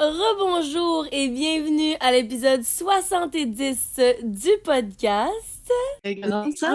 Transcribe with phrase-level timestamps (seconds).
[0.00, 5.70] Rebonjour et bienvenue à l'épisode 70 du podcast.
[6.02, 6.74] Comment ça?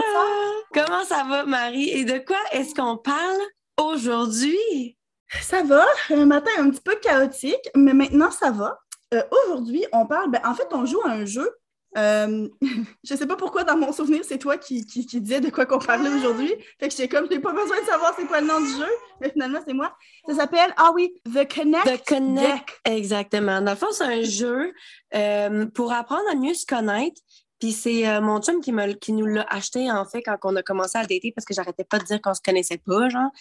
[0.71, 1.89] Comment ça va, Marie?
[1.89, 3.41] Et de quoi est-ce qu'on parle
[3.81, 4.95] aujourd'hui?
[5.41, 5.87] Ça va.
[6.11, 8.77] Un matin un petit peu chaotique, mais maintenant ça va.
[9.15, 11.49] Euh, aujourd'hui, on parle, ben, en fait, on joue à un jeu
[11.97, 12.47] euh,
[13.03, 15.65] je ne sais pas pourquoi, dans mon souvenir, c'est toi qui, qui, disais de quoi
[15.65, 16.53] qu'on parlait aujourd'hui.
[16.79, 18.69] Fait que j'étais comme, je n'ai pas besoin de savoir c'est quoi le nom du
[18.69, 18.89] jeu,
[19.21, 19.95] mais finalement, c'est moi.
[20.27, 21.85] Ça s'appelle, ah oui, The Connect.
[21.85, 22.81] The Connect.
[22.85, 23.61] Exactement.
[23.61, 24.73] Dans le fond, c'est un jeu
[25.15, 27.21] euh, pour apprendre à mieux se connaître.
[27.65, 28.71] Puis c'est euh, mon chum qui,
[29.11, 31.97] nous l'a acheté, en fait, quand on a commencé à dater, parce que j'arrêtais pas
[31.97, 33.31] de dire qu'on se connaissait pas, genre.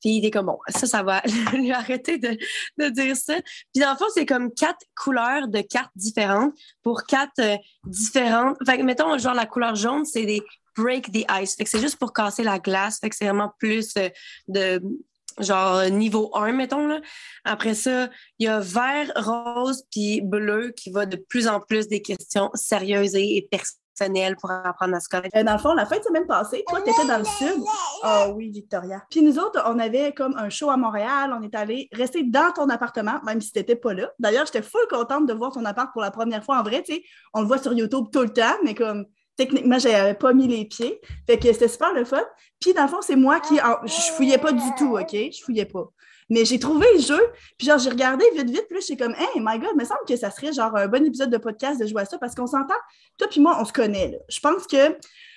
[0.00, 1.20] Puis il était comme, bon, ça, ça va
[1.52, 2.30] lui arrêter de,
[2.78, 3.34] de, dire ça.
[3.74, 8.56] Puis dans le fond, c'est comme quatre couleurs de cartes différentes pour quatre euh, différentes.
[8.64, 10.42] Fait que, mettons, genre, la couleur jaune, c'est des
[10.78, 11.54] break the ice.
[11.54, 13.00] Fait que c'est juste pour casser la glace.
[13.00, 14.08] Fait que c'est vraiment plus euh,
[14.48, 14.80] de
[15.38, 16.86] genre niveau 1, mettons.
[16.86, 17.00] Là.
[17.44, 21.88] Après ça, il y a vert, rose, puis bleu qui va de plus en plus
[21.88, 25.36] des questions sérieuses et, personnelles pour apprendre à se connaître.
[25.36, 27.62] Euh, dans le fond, la fin de semaine passée, toi, tu étais dans le sud.
[28.02, 29.02] Ah oh, oui, Victoria.
[29.08, 31.32] Puis nous autres, on avait comme un show à Montréal.
[31.38, 34.10] On est allé rester dans ton appartement, même si tu n'étais pas là.
[34.18, 36.58] D'ailleurs, j'étais full contente de voir ton appart pour la première fois.
[36.58, 37.02] En vrai, tu sais,
[37.34, 40.64] on le voit sur YouTube tout le temps, mais comme techniquement, j'avais pas mis les
[40.64, 41.00] pieds.
[41.26, 42.22] Fait que c'était super le fun.
[42.60, 43.56] Puis, dans le fond, c'est moi qui.
[43.56, 45.12] je fouillais pas du tout, OK?
[45.12, 45.90] Je fouillais pas.
[46.30, 47.20] Mais j'ai trouvé le jeu,
[47.58, 50.00] puis genre, j'ai regardé vite, vite, puis j'ai comme, hey, my God, il me semble
[50.08, 52.46] que ça serait genre un bon épisode de podcast de jouer à ça parce qu'on
[52.46, 52.74] s'entend.
[53.18, 54.18] Toi, puis moi, on se connaît.
[54.28, 54.96] Je pense que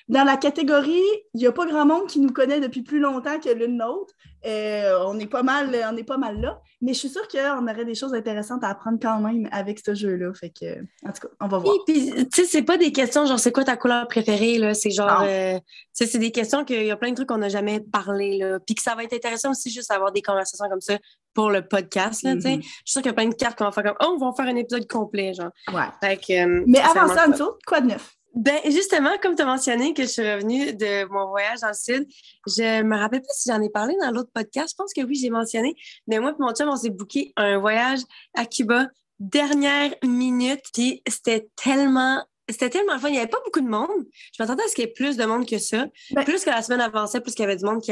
[0.10, 3.40] dans la catégorie, il n'y a pas grand monde qui nous connaît depuis plus longtemps
[3.40, 4.14] que l'une l'autre.
[4.46, 6.62] Euh, on est pas mal, on est pas mal là.
[6.80, 9.96] Mais je suis sûre qu'on aurait des choses intéressantes à apprendre quand même avec ce
[9.96, 10.32] jeu-là.
[10.34, 11.76] Fait que, en tout cas, on va voir.
[11.86, 14.74] Puis, tu sais, c'est pas des questions genre c'est quoi ta couleur préférée, là?
[14.74, 15.60] C'est genre, euh,
[15.92, 18.60] c'est des questions qu'il y a plein de trucs qu'on n'a jamais parlé, là.
[18.60, 20.98] Puis que ça va être intéressant aussi juste d'avoir des conversations comme ça
[21.34, 22.56] pour le podcast, là, tu sais.
[22.58, 22.64] Mm-hmm.
[22.64, 24.30] Je suis sûre qu'il y a plein de cartes qu'on va faire comme, oh, on
[24.30, 25.52] va faire un épisode complet, genre.
[25.74, 25.90] Ouais.
[26.02, 28.17] Fait que, euh, Mais avant ça, Anto, quoi de neuf?
[28.38, 31.74] Ben, justement, comme tu as mentionné que je suis revenue de mon voyage dans le
[31.74, 32.08] Sud,
[32.46, 34.70] je me rappelle pas si j'en ai parlé dans l'autre podcast.
[34.74, 35.76] Je pense que oui, j'ai mentionné.
[36.06, 38.02] Mais moi et mon chum, on s'est booké un voyage
[38.36, 38.90] à Cuba,
[39.20, 40.62] dernière minute.
[40.72, 43.10] Puis c'était tellement c'était tellement fun.
[43.10, 44.06] Il n'y avait pas beaucoup de monde.
[44.38, 45.88] Je m'attendais à ce qu'il y ait plus de monde que ça.
[46.12, 47.92] Ben plus que la semaine avançait, plus qu'il y avait du monde qui,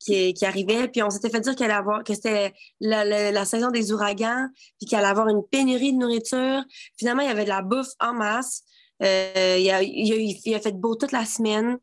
[0.00, 0.88] qui, qui, arrivait.
[0.88, 4.48] Puis on s'était fait dire qu'il allait avoir, que c'était la, la, saison des ouragans,
[4.80, 6.64] puis qu'il allait avoir une pénurie de nourriture.
[6.98, 8.64] Finalement, il y avait de la bouffe en masse.
[9.02, 11.78] Euh, il, a, il, a, fait beau toute la semaine.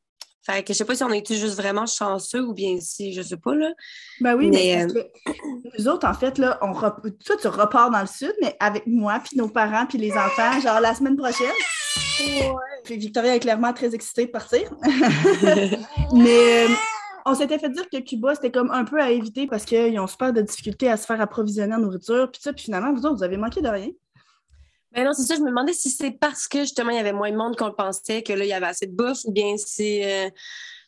[0.45, 3.13] Fait que je sais pas si on a été juste vraiment chanceux ou bien si,
[3.13, 3.71] je sais pas, là.
[4.21, 5.03] Ben oui, mais, euh,
[5.77, 9.21] nous autres, en fait, là, on toi, tu repars dans le sud, mais avec moi,
[9.23, 11.51] puis nos parents, puis les enfants, genre la semaine prochaine.
[12.21, 12.51] Ouais.
[12.83, 14.73] Puis Victoria est clairement très excitée de partir.
[16.13, 16.67] mais euh,
[17.25, 20.07] on s'était fait dire que Cuba, c'était comme un peu à éviter parce qu'ils ont
[20.07, 22.29] super de difficultés à se faire approvisionner en nourriture.
[22.31, 23.89] Puis ça, puis finalement, vous autres, vous avez manqué de rien.
[24.91, 25.35] Ben non, c'est ça.
[25.35, 27.67] Je me demandais si c'est parce que justement il y avait moins de monde qu'on
[27.67, 30.29] le pensait, que là, il y avait assez de bouffe, ou bien si euh,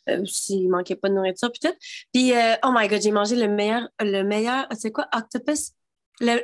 [0.08, 1.78] euh s'il manquait pas de nourriture, peut-être.
[2.12, 5.72] Puis, euh, oh my god, j'ai mangé le meilleur, le meilleur, c'est quoi, octopus?
[6.20, 6.40] La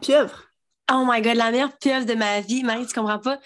[0.00, 0.47] pieuvre.
[0.90, 3.38] Oh my god, la meilleure pieuvre de ma vie, Marie, tu comprends pas?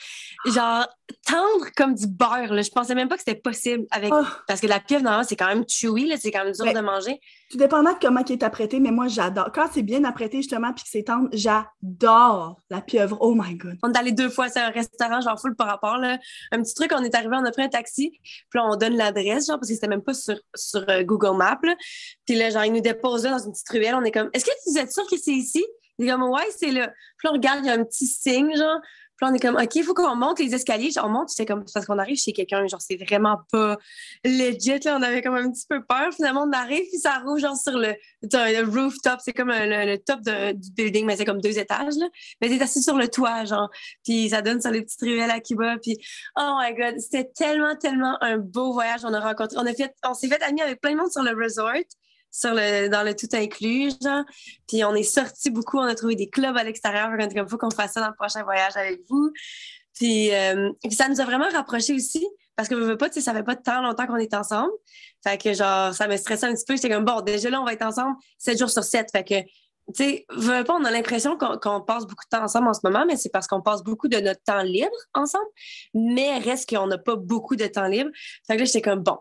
[0.46, 0.86] Genre,
[1.26, 2.62] tendre comme du beurre, là.
[2.62, 4.12] Je pensais même pas que c'était possible avec.
[4.14, 4.22] Oh.
[4.46, 6.16] Parce que la pieuvre, normalement, c'est quand même chewy, là.
[6.20, 7.20] C'est quand même dur de manger.
[7.50, 9.50] Tout dépendant de comment il est apprêté, mais moi, j'adore.
[9.52, 13.18] Quand c'est bien apprêté, justement, puis que c'est tendre, j'adore la pieuvre.
[13.20, 13.76] Oh my god.
[13.82, 16.18] On est allé deux fois, c'est un restaurant, genre, full par rapport, là.
[16.52, 18.96] Un petit truc, on est arrivé, on a pris un taxi, puis là, on donne
[18.96, 21.74] l'adresse, genre, parce que c'était même pas sur, sur euh, Google Maps, là.
[22.24, 23.96] Puis là, genre, ils nous déposent là dans une petite ruelle.
[23.96, 25.64] On est comme, est-ce que tu es sûr que c'est ici?
[25.98, 26.92] Il est comme, ouais, c'est là.
[27.18, 28.80] Puis on regarde, il y a un petit signe, genre.
[29.16, 30.90] Puis là, on est comme, OK, il faut qu'on monte les escaliers.
[30.90, 33.76] Genre, on monte, c'est comme, parce qu'on arrive chez quelqu'un, genre, c'est vraiment pas
[34.24, 34.96] legit, là.
[34.98, 36.12] On avait comme un petit peu peur.
[36.14, 39.20] Finalement, on arrive, puis ça roule, genre, sur le, le rooftop.
[39.22, 42.06] C'est comme le, top du building, mais c'est comme deux étages, là.
[42.40, 43.70] Mais t'es assis sur le toit, genre.
[44.04, 45.76] Puis ça donne sur les petites ruelles à Cuba.
[45.82, 45.98] Puis,
[46.38, 49.00] oh my God, c'était tellement, tellement un beau voyage.
[49.04, 51.72] On a rencontré, on on s'est fait amis avec plein de monde sur le resort
[52.32, 54.24] sur le, dans le tout inclus, genre.
[54.66, 57.10] Puis on est sorti beaucoup, on a trouvé des clubs à l'extérieur.
[57.12, 59.30] On comme, faut qu'on fasse ça dans le prochain voyage avec vous.
[59.94, 63.20] Puis, euh, ça nous a vraiment rapprochés aussi, parce que je veux pas, tu sais,
[63.20, 64.72] ça fait pas tant longtemps qu'on est ensemble.
[65.22, 66.74] Fait que, genre, ça me stressait un petit peu.
[66.74, 69.10] J'étais comme, bon, déjà là, on va être ensemble 7 jours sur 7.
[69.12, 69.42] Fait que,
[69.94, 73.04] tu sais, pas, on a l'impression qu'on passe beaucoup de temps ensemble en ce moment,
[73.06, 75.44] mais c'est parce qu'on passe beaucoup de notre temps libre ensemble.
[75.92, 78.10] Mais reste qu'on n'a pas beaucoup de temps libre.
[78.46, 79.18] Fait que là, j'étais comme, bon,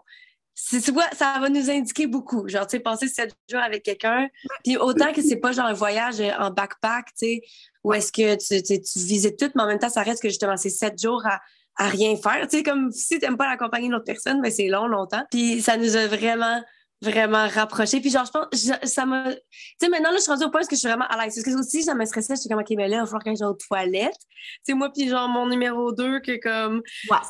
[0.70, 2.48] tu vois, ça va nous indiquer beaucoup.
[2.48, 4.28] Genre, tu sais, passer sept jours avec quelqu'un.
[4.64, 7.42] Puis autant que c'est pas genre un voyage en backpack, tu sais,
[7.84, 10.58] où est-ce que tu, tu, visites tout, mais en même temps, ça reste que justement,
[10.58, 11.40] c'est sept jours à,
[11.78, 12.48] rien faire.
[12.48, 14.86] Tu sais, comme si tu n'aimes pas la compagnie de l'autre personne, mais c'est long,
[14.86, 15.24] longtemps.
[15.32, 16.62] Puis ça nous a vraiment
[17.02, 18.00] vraiment rapproché.
[18.00, 19.32] Puis genre, je pense, ça m'a...
[19.34, 19.40] Tu
[19.82, 21.36] sais, maintenant, là, je suis rendue au point où je suis vraiment à l'aise.
[21.36, 22.36] Parce que aussi, ça me stressait.
[22.36, 24.20] J'étais comme, OK, mais là, il va falloir que j'aille aux toilettes.
[24.20, 26.82] Tu sais, moi, puis genre, mon numéro 2, que comme,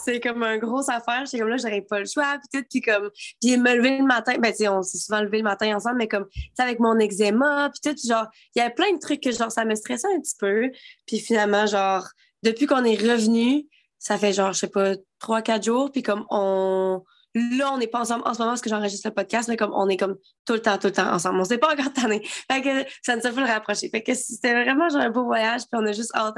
[0.04, 1.26] c'est comme un gros affaire.
[1.26, 2.38] J'étais comme, là, j'aurais pas le choix.
[2.40, 3.10] Puis tout, puis comme,
[3.42, 4.36] puis me lever le matin.
[4.40, 6.80] Ben, tu sais, on s'est souvent levé le matin ensemble, mais comme, tu sais, avec
[6.80, 9.76] mon eczéma, puis tout, genre, il y avait plein de trucs que, genre, ça me
[9.76, 10.70] stressait un petit peu.
[11.08, 12.08] Puis finalement, genre,
[12.44, 13.68] depuis qu'on est revenu,
[14.00, 17.88] ça fait genre, je sais pas, trois, quatre jours, puis comme on Là, on n'est
[17.88, 20.18] pas ensemble en ce moment parce que j'enregistre le podcast, mais comme on est comme
[20.46, 21.40] tout le temps, tout le temps ensemble.
[21.40, 22.22] On s'est pas encore tanné.
[22.52, 23.90] Fait que ça ne se fait le rapprocher.
[23.90, 26.36] Fait que c'était vraiment genre un beau voyage, puis on a juste hâte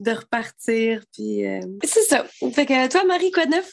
[0.00, 1.02] de repartir.
[1.12, 2.24] Puis euh, c'est ça.
[2.52, 3.70] Fait que toi, Marie, quoi de neuf?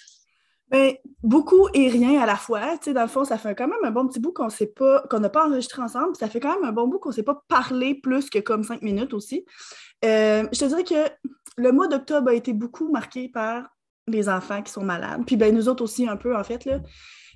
[0.69, 2.77] Ben, beaucoup et rien à la fois.
[2.77, 4.65] Tu sais, dans le fond, ça fait quand même un bon petit bout qu'on sait
[4.65, 6.15] pas, qu'on n'a pas enregistré ensemble.
[6.15, 8.63] Ça fait quand même un bon bout qu'on ne s'est pas parlé plus que comme
[8.63, 9.45] cinq minutes aussi.
[10.03, 13.74] Euh, je te dirais que le mois d'octobre a été beaucoup marqué par
[14.07, 15.23] les enfants qui sont malades.
[15.25, 16.65] Puis ben, nous autres aussi, un peu, en fait.
[16.65, 16.79] Là.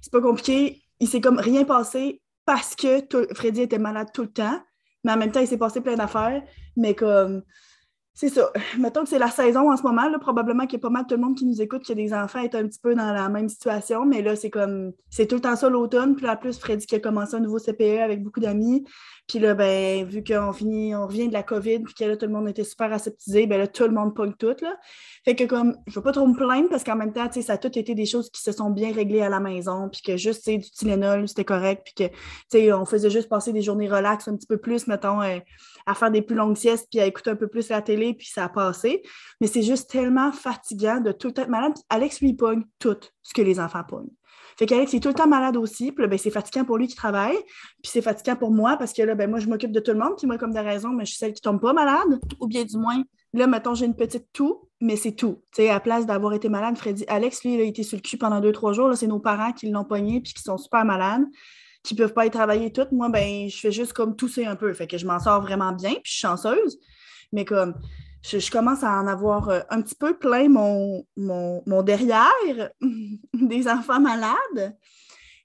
[0.02, 0.82] C'est pas compliqué.
[1.00, 4.60] Il s'est comme rien passé parce que Freddy était malade tout le temps.
[5.04, 6.44] Mais en même temps, il s'est passé plein d'affaires.
[6.76, 7.44] Mais comme
[8.20, 8.52] c'est ça.
[8.78, 10.10] Mettons que c'est la saison en ce moment.
[10.10, 11.96] Là, probablement qu'il y a pas mal tout le monde qui nous écoute, qui a
[11.96, 14.06] des enfants est un petit peu dans la même situation.
[14.06, 16.18] Mais là, c'est comme c'est tout le temps ça l'automne.
[16.18, 18.84] Puis en plus, Freddy qui a commencé un nouveau CPE avec beaucoup d'amis.
[19.30, 22.26] Puis là, ben, vu qu'on finit, on revient de la COVID, puis que là, tout
[22.26, 24.56] le monde était super aseptisé, ben là, tout le monde pogne tout.
[24.60, 24.76] Là.
[25.24, 27.58] Fait que comme je veux pas trop me plaindre parce qu'en même temps, ça a
[27.60, 30.50] tout été des choses qui se sont bien réglées à la maison, puis que juste
[30.50, 34.48] du Tylenol, c'était correct, puis que on faisait juste passer des journées relax un petit
[34.48, 35.22] peu plus, mettons.
[35.22, 35.40] Euh,
[35.86, 38.28] à faire des plus longues siestes puis à écouter un peu plus la télé, puis
[38.28, 39.02] ça a passé.
[39.42, 41.74] Mais c'est juste tellement fatigant de tout être malade.
[41.90, 44.10] Alex lui pogne tout ce que les enfants pognent.
[44.60, 45.94] Fait qu'Alex est tout le temps malade aussi.
[45.94, 47.38] Puis là, ben, c'est fatigant pour lui qui travaille.
[47.82, 49.98] Puis c'est fatigant pour moi parce que là, ben, moi, je m'occupe de tout le
[49.98, 50.16] monde.
[50.18, 52.20] Puis moi, comme des raisons, mais je suis celle qui tombe pas malade.
[52.42, 53.02] Ou bien du moins,
[53.34, 55.42] là, mettons, j'ai une petite toux, mais c'est tout.
[55.56, 58.02] Tu sais, à place d'avoir été malade, Freddy, Alex, lui, il a été sur le
[58.02, 58.90] cul pendant deux, trois jours.
[58.90, 61.24] Là, c'est nos parents qui l'ont pogné puis qui sont super malades
[61.82, 64.74] qui peuvent pas y travailler toutes, moi, ben, je fais juste comme tousser un peu.
[64.74, 66.78] Fait que je m'en sors vraiment bien, puis je suis chanceuse.
[67.32, 67.74] Mais comme
[68.22, 72.70] je, commence à en avoir euh, un petit peu plein mon, mon, derrière
[73.34, 74.78] des enfants malades.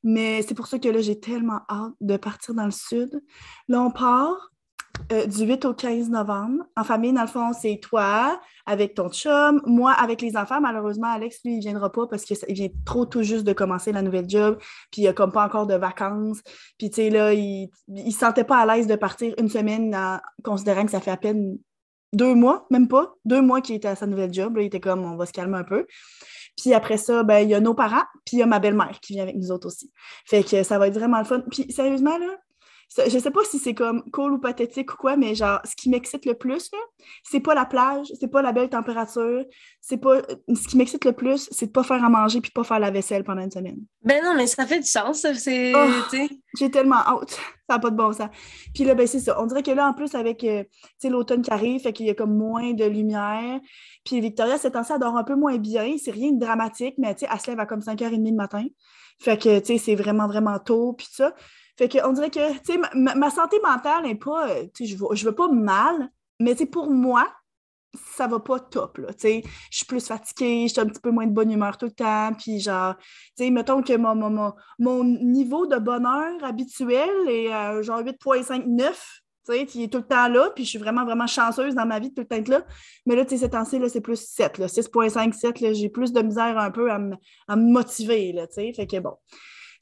[0.02, 3.22] Mais c'est pour ça que là, j'ai tellement hâte de partir dans le sud.
[3.68, 4.50] Là, on part.
[5.12, 6.64] Euh, du 8 au 15 novembre.
[6.76, 10.60] En famille, dans le fond, c'est toi avec ton chum, moi avec les enfants.
[10.60, 13.90] Malheureusement, Alex, lui, il ne viendra pas parce qu'il vient trop tout juste de commencer
[13.90, 14.56] la nouvelle job,
[14.92, 16.40] puis il a comme pas encore de vacances.
[16.78, 19.94] Puis, tu sais, là, il ne se sentait pas à l'aise de partir une semaine
[19.94, 21.58] en considérant que ça fait à peine
[22.14, 24.56] deux mois, même pas, deux mois qu'il était à sa nouvelle job.
[24.56, 25.86] Là, il était comme, on va se calmer un peu.
[26.56, 28.98] Puis après ça, ben, il y a nos parents, puis il y a ma belle-mère
[29.00, 29.92] qui vient avec nous autres aussi.
[30.26, 31.42] Fait que ça va être vraiment le fun.
[31.50, 32.36] Puis sérieusement, là,
[32.90, 35.88] je sais pas si c'est comme cool ou pathétique ou quoi, mais genre, ce qui
[35.88, 36.70] m'excite le plus,
[37.22, 39.44] c'est pas la plage, c'est pas la belle température,
[39.80, 40.22] c'est pas.
[40.54, 42.90] Ce qui m'excite le plus, c'est de pas faire à manger puis pas faire la
[42.90, 43.78] vaisselle pendant une semaine.
[44.02, 45.72] Ben non, mais ça fait du sens, c'est.
[45.74, 46.16] Oh,
[46.58, 47.38] j'ai tellement hâte.
[47.68, 48.28] Ça n'a pas de bon sens.
[48.74, 49.40] Puis là, ben c'est ça.
[49.40, 50.64] On dirait que là, en plus, avec euh,
[51.04, 53.60] l'automne qui arrive, fait qu'il y a comme moins de lumière.
[54.04, 55.96] Puis Victoria, cette temps-ci, elle dort un peu moins bien.
[56.02, 58.64] C'est rien de dramatique, mais elle se lève à comme 5h30 le matin.
[59.20, 61.34] Fait que, tu sais, c'est vraiment, vraiment tôt, puis ça.
[61.76, 64.94] Fait que on dirait que, tu sais, ma, santé mentale n'est pas, euh, tu je
[64.94, 66.10] ne veux pas mal,
[66.40, 67.26] mais pour moi,
[68.16, 69.42] ça va pas top, là, tu sais.
[69.70, 71.92] Je suis plus fatiguée, je suis un petit peu moins de bonne humeur tout le
[71.92, 77.52] temps, puis genre, tu sais, mettons que mon, mon, mon, niveau de bonheur habituel est
[77.52, 78.92] à genre 8.59,
[79.46, 81.86] tu sais, il est tout le temps là, puis je suis vraiment, vraiment chanceuse dans
[81.86, 82.64] ma vie de tout le temps être là.
[83.06, 86.58] Mais là, tu sais, ces temps-ci, c'est plus 7, 6.5, 7, j'ai plus de misère
[86.58, 87.00] un peu à,
[87.48, 88.72] à me motiver, là, tu sais.
[88.72, 89.16] Fait que bon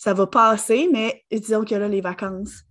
[0.02, 2.64] ça va passer, mais disons que là, les vacances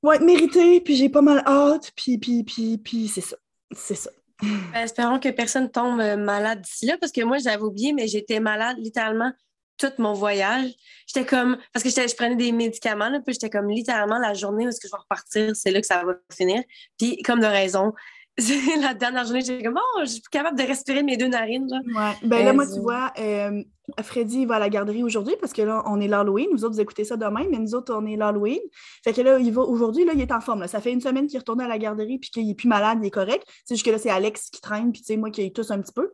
[0.00, 3.36] vont être méritées, puis j'ai pas mal hâte, puis, puis, puis, puis c'est ça.
[3.72, 4.10] C'est ça.
[4.72, 8.38] Ben, espérons que personne tombe malade d'ici là, parce que moi, j'avais oublié, mais j'étais
[8.38, 9.32] malade littéralement
[9.76, 10.70] tout mon voyage.
[11.08, 14.66] J'étais comme, parce que je prenais des médicaments, là, puis j'étais comme littéralement la journée
[14.66, 16.62] où est-ce que je vais repartir, c'est là que ça va finir.
[16.96, 17.92] Puis comme de raison,
[18.80, 21.68] la dernière journée, j'étais comme, oh, je suis capable de respirer mes deux narines.
[21.68, 21.80] Genre.
[21.96, 22.12] Ouais.
[22.22, 23.64] Ben là, moi, tu vois, euh,
[24.02, 26.48] Freddy va à la garderie aujourd'hui parce que là, on est l'Halloween.
[26.52, 28.60] Nous autres, vous écoutez ça demain, mais nous autres, on est l'Halloween.
[29.04, 30.66] Fait que là, il va aujourd'hui, là, il est en forme.
[30.66, 32.98] Ça fait une semaine qu'il est retourné à la garderie puis qu'il est plus malade,
[33.02, 33.46] il est correct.
[33.64, 35.80] C'est juste que là, c'est Alex qui traîne, puis tu sais, moi qui tous un
[35.80, 36.10] petit peu.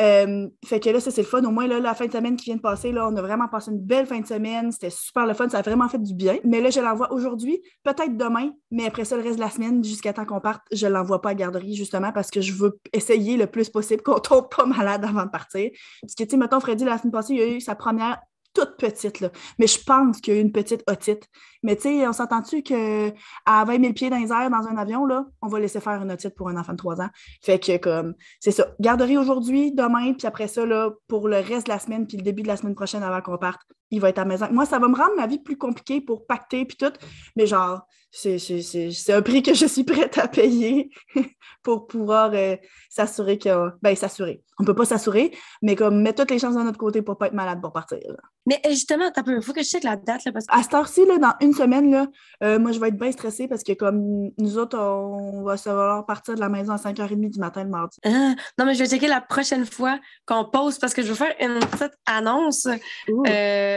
[0.00, 1.42] Euh, fait que là, ça, c'est le fun.
[1.44, 3.48] Au moins, là, la fin de semaine qui vient de passer, là, on a vraiment
[3.48, 4.70] passé une belle fin de semaine.
[4.72, 5.48] C'était super le fun.
[5.48, 6.36] Ça a vraiment fait du bien.
[6.44, 9.82] Mais là, je l'envoie aujourd'hui, peut-être demain, mais après ça, le reste de la semaine,
[9.82, 12.78] jusqu'à temps qu'on parte, je l'envoie pas à la garderie, justement, parce que je veux
[12.92, 15.70] essayer le plus possible qu'on tombe pas malade avant de partir.
[16.02, 18.18] Parce que, tu sais, mettons, Freddy, la semaine passée, il a eu sa première
[18.56, 19.30] toute petite, là.
[19.58, 21.28] Mais je pense qu'il y a une petite otite.
[21.62, 23.12] Mais tu sais, on s'entend-tu qu'à
[23.46, 26.10] 20 000 pieds dans les airs dans un avion, là, on va laisser faire une
[26.10, 27.08] otite pour un enfant de 3 ans.
[27.42, 28.68] Fait que, comme, c'est ça.
[28.80, 32.22] Garderie aujourd'hui, demain, puis après ça, là, pour le reste de la semaine, puis le
[32.22, 34.46] début de la semaine prochaine avant qu'on parte, il va être à la maison.
[34.50, 36.92] Moi, ça va me rendre ma vie plus compliquée pour pacter puis tout,
[37.36, 40.90] mais genre, c'est un prix que je suis prête à payer
[41.62, 42.56] pour pouvoir euh,
[42.88, 43.70] s'assurer que.
[43.82, 44.42] Ben, s'assurer.
[44.58, 47.26] On peut pas s'assurer, mais comme mettre toutes les chances de notre côté pour pas
[47.26, 47.98] être malade pour partir.
[48.46, 50.24] Mais euh, justement, il faut que je check la date.
[50.24, 52.06] Là, parce À cette heure-ci, dans une semaine, là,
[52.42, 55.68] euh, moi, je vais être bien stressée parce que comme nous autres, on va se
[56.06, 57.98] partir de la maison à 5h30 du matin le mardi.
[58.04, 61.14] Ah, non, mais je vais checker la prochaine fois qu'on pose parce que je veux
[61.14, 62.66] faire une petite annonce.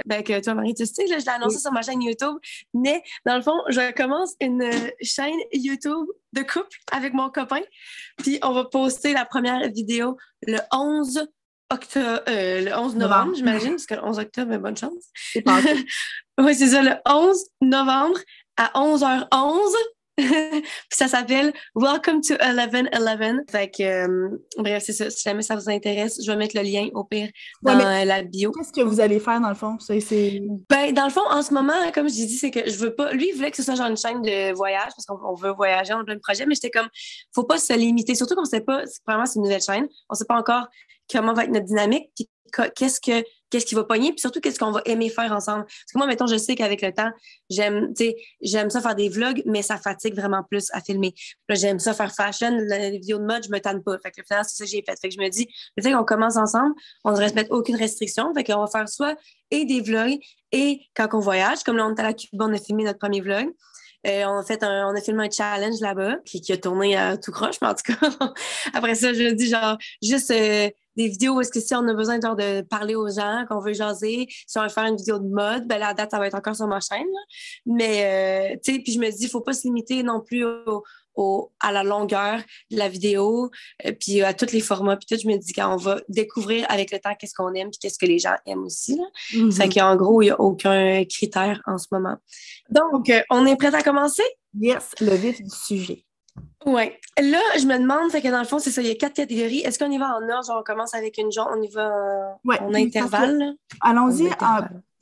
[0.05, 2.35] Ben, que toi, Marie, tu sais, là, je l'ai annoncé sur ma chaîne YouTube.
[2.73, 4.69] Mais dans le fond, je commence une
[5.01, 7.61] chaîne YouTube de couple avec mon copain.
[8.17, 11.27] Puis on va poster la première vidéo le 11
[11.71, 15.05] octobre, euh, le 11 novembre, j'imagine, parce que le 11 octobre, bonne chance.
[16.39, 18.19] oui, c'est ça, le 11 novembre
[18.57, 19.75] à 11h11.
[20.19, 23.41] Puis ça s'appelle Welcome to 1111.
[23.49, 25.09] Fait que, euh, bref, c'est ça.
[25.09, 27.29] Si jamais ça vous intéresse, je vais mettre le lien au pire
[27.61, 28.51] dans la bio.
[28.51, 29.77] Qu'est-ce que vous allez faire dans le fond?
[30.69, 33.11] Ben, dans le fond, en ce moment, comme j'ai dit, c'est que je veux pas.
[33.13, 35.93] Lui, il voulait que ce soit genre une chaîne de voyage parce qu'on veut voyager,
[35.93, 36.89] on a plein de projets, mais j'étais comme,
[37.33, 38.15] faut pas se limiter.
[38.15, 39.87] Surtout qu'on sait pas, vraiment, c'est une nouvelle chaîne.
[40.09, 40.67] On sait pas encore
[41.11, 42.29] comment va être notre dynamique, puis
[42.75, 45.65] qu'est-ce que qu'est-ce qui va pogner, puis surtout qu'est-ce qu'on va aimer faire ensemble.
[45.65, 47.11] Parce que moi, mettons, je sais qu'avec le temps,
[47.49, 47.93] j'aime,
[48.41, 51.13] j'aime ça faire des vlogs, mais ça fatigue vraiment plus à filmer.
[51.47, 53.97] Là, j'aime ça faire fashion, les vidéos de mode, je me tanne pas.
[53.99, 54.95] Fait que finalement, c'est ça que j'ai fait.
[54.99, 58.33] Fait que je me dis, le fait qu'on commence ensemble, on ne respecte aucune restriction.
[58.33, 59.17] Fait qu'on va faire soit
[59.51, 60.19] et des vlogs
[60.51, 62.99] et quand on voyage, comme là, on est à la Cuba, on a filmé notre
[62.99, 63.49] premier vlog.
[64.07, 67.17] Euh, on, a fait on a filmé un challenge là-bas qui, qui, a tourné à
[67.17, 68.09] tout croche, mais en tout cas,
[68.73, 71.93] après ça, je dis genre juste euh, des vidéos où est-ce que si on a
[71.93, 75.19] besoin genre, de parler aux gens, qu'on veut jaser, si on veut faire une vidéo
[75.19, 77.07] de mode, ben la date, ça va être encore sur ma chaîne.
[77.65, 80.45] Mais, euh, tu sais, puis je me dis, il faut pas se limiter non plus
[80.45, 80.83] au,
[81.59, 82.39] à la longueur
[82.71, 83.51] de la vidéo,
[83.99, 85.21] puis à tous les formats, puis tout.
[85.21, 88.05] Je me dis qu'on va découvrir avec le temps qu'est-ce qu'on aime, puis qu'est-ce que
[88.05, 88.95] les gens aiment aussi.
[88.95, 89.03] Là.
[89.35, 92.17] Mm Fait qu'en gros, il n'y a aucun critère en ce moment.
[92.69, 94.23] Donc, euh, on est prêt à commencer?
[94.59, 96.05] Yes, le vif du sujet.
[96.65, 96.91] Oui.
[97.17, 99.15] Là, je me demande, fait que dans le fond, c'est ça, il y a quatre
[99.15, 99.59] catégories.
[99.59, 100.57] Est-ce qu'on y va en ordre?
[100.57, 103.55] on commence avec une jaune, on y va en, intervalle?
[103.81, 104.29] Allons-y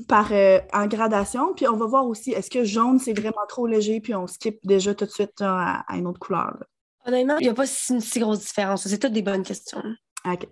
[0.07, 3.65] par euh, en gradation, puis on va voir aussi, est-ce que jaune, c'est vraiment trop
[3.65, 6.55] léger, puis on skip déjà tout de suite à, une autre couleur?
[7.05, 8.87] Honnêtement, il n'y a pas une si grosse différence.
[8.87, 9.81] C'est toutes des bonnes questions.
[10.25, 10.47] OK.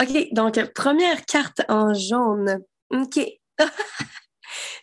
[0.00, 2.60] OK, donc première carte en jaune.
[2.90, 3.20] OK.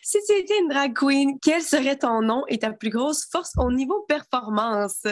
[0.02, 3.52] Si tu étais une drag queen, quel serait ton nom et ta plus grosse force
[3.58, 5.06] au niveau performance?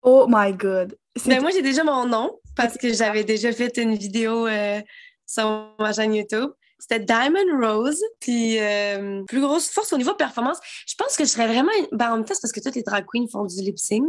[0.00, 0.96] Oh my God.
[1.26, 4.80] Ben, moi, j'ai déjà mon nom parce que j'avais déjà fait une vidéo euh,
[5.26, 6.50] sur ma chaîne YouTube.
[6.88, 8.02] C'était Diamond Rose.
[8.20, 10.58] Puis, euh, plus grosse force au niveau performance.
[10.86, 11.70] Je pense que je serais vraiment.
[11.92, 14.04] Ben, en même temps, c'est parce que toutes les drag queens font du lip sync.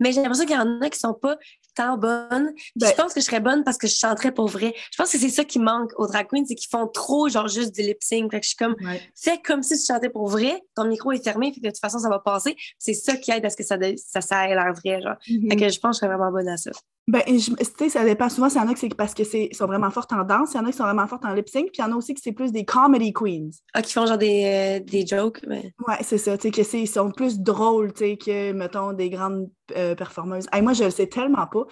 [0.00, 1.36] Mais j'ai l'impression qu'il y en a qui sont pas
[1.74, 2.54] tant bonnes.
[2.74, 4.74] Ben je pense que je serais bonne parce que je chanterais pour vrai.
[4.90, 7.48] Je pense que c'est ça qui manque aux drag queens, c'est qu'ils font trop, genre,
[7.48, 8.30] juste du lip sync.
[8.30, 8.76] Fait que je suis comme,
[9.14, 10.62] fais comme si tu chantais pour vrai.
[10.74, 12.56] Ton micro est fermé, fait que de toute façon, ça va passer.
[12.78, 15.16] C'est ça qui aide à ce que ça, ça, ça ait l'air vrai, genre.
[15.28, 15.50] Mm-hmm.
[15.50, 16.70] Fait que je pense que je serais vraiment bonne à ça.
[17.08, 17.40] Ben, tu
[17.78, 18.28] sais, ça dépend.
[18.28, 20.54] Souvent, il y en a qui c'est parce que c'est sont vraiment fortes en danse,
[20.54, 21.92] il y en a qui sont vraiment fortes en lip sync, puis il y en
[21.92, 23.50] a aussi qui c'est plus des comedy queens.
[23.74, 25.40] Ah, qui font genre des, euh, des jokes.
[25.46, 25.72] Mais...
[25.86, 26.36] Ouais, c'est ça.
[26.36, 30.46] Tu sais, que ils sont plus drôles, tu sais, que, mettons, des grandes euh, performeuses.
[30.62, 31.64] moi, je le sais tellement pas.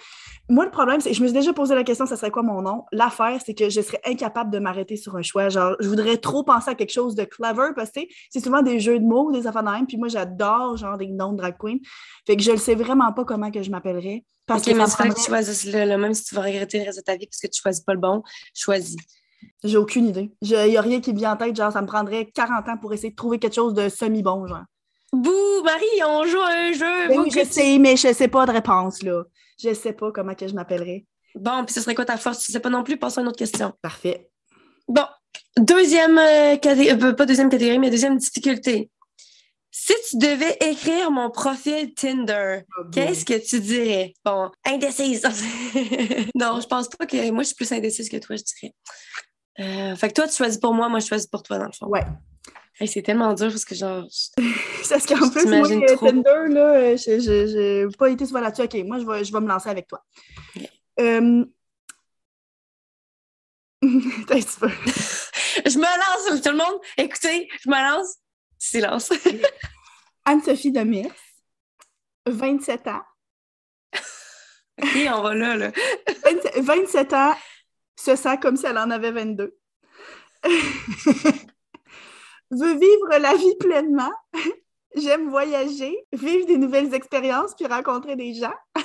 [0.49, 2.61] Moi, le problème, c'est je me suis déjà posé la question, ça serait quoi mon
[2.61, 2.83] nom?
[2.91, 5.49] L'affaire, c'est que je serais incapable de m'arrêter sur un choix.
[5.49, 8.79] Genre, je voudrais trop penser à quelque chose de clever, parce que c'est souvent des
[8.79, 11.79] jeux de mots, des affaires de puis moi, j'adore, genre, des noms de drag queen.
[12.25, 14.23] Fait que je le sais vraiment pas comment que je m'appellerais.
[14.45, 17.03] Parce que mais que tu choisisses le, même si tu vas regretter le reste de
[17.03, 18.21] ta vie parce que tu choisis pas le bon,
[18.53, 18.95] choisis.
[19.63, 20.31] J'ai aucune idée.
[20.41, 21.55] Il n'y a rien qui me vient en tête.
[21.55, 24.63] Genre, ça me prendrait 40 ans pour essayer de trouver quelque chose de semi-bon, genre.
[25.15, 27.07] Bouh, Marie, on joue à un jeu.
[27.07, 29.23] Ben oui, je sais, mais je sais pas de réponse, là.
[29.61, 31.05] Je sais pas comment que je m'appellerais.
[31.35, 32.45] Bon, puis ce serait quoi ta force?
[32.45, 33.73] Tu sais pas non plus, passons à une autre question.
[33.81, 34.29] Parfait.
[34.87, 35.05] Bon,
[35.57, 38.89] deuxième euh, catégorie, euh, pas deuxième catégorie, mais deuxième difficulté.
[39.71, 44.13] Si tu devais écrire mon profil Tinder, oh, qu'est-ce que tu dirais?
[44.23, 45.21] Bon, indécise.
[46.35, 47.31] non, je pense pas que.
[47.31, 48.73] Moi, je suis plus indécise que toi, je dirais.
[49.59, 51.71] Euh, fait que toi, tu choisis pour moi, moi, je choisis pour toi, dans le
[51.71, 51.87] fond.
[51.87, 52.03] Ouais.
[52.83, 54.05] C'est tellement dur parce que genre.
[54.89, 58.63] parce qu'en plus, moi, Tinder, là, je n'ai pas été souvent là-dessus.
[58.63, 60.03] OK, moi, je vais, je vais me lancer avec toi.
[60.55, 60.69] Okay.
[60.99, 61.45] Euh...
[65.65, 66.81] je me lance, tout le monde.
[66.97, 68.17] Écoutez, je me lance.
[68.57, 69.11] Silence.
[70.25, 71.13] Anne-Sophie Demers,
[72.25, 73.03] 27 ans.
[74.81, 75.71] OK, on va là, là.
[76.57, 77.35] 27 ans,
[77.95, 79.55] se sent comme si elle en avait 22.
[82.51, 84.11] Veut vivre la vie pleinement.
[84.95, 88.53] J'aime voyager, vivre des nouvelles expériences puis rencontrer des gens.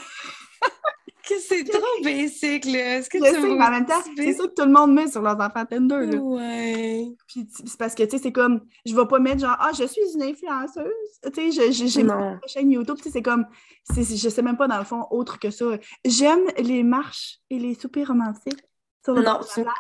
[1.39, 2.99] c'est trop basic, là.
[2.99, 4.93] Est-ce que Je tu sais, mais en même temps, c'est ça que tout le monde
[4.93, 6.19] met sur leurs enfants Tinder, là.
[6.19, 7.09] Ouais.
[7.27, 9.85] Puis c'est parce que, tu sais, c'est comme, je vais pas mettre genre, ah, je
[9.85, 10.85] suis une influenceuse.
[11.33, 13.47] Tu sais, j'ai ma chaîne YouTube, tu sais, c'est comme,
[13.95, 15.67] je sais même pas dans le fond autre que ça.
[16.05, 18.63] J'aime les marches et les soupers romantiques.
[19.05, 19.75] Sur le Non, bord de la tu, plage?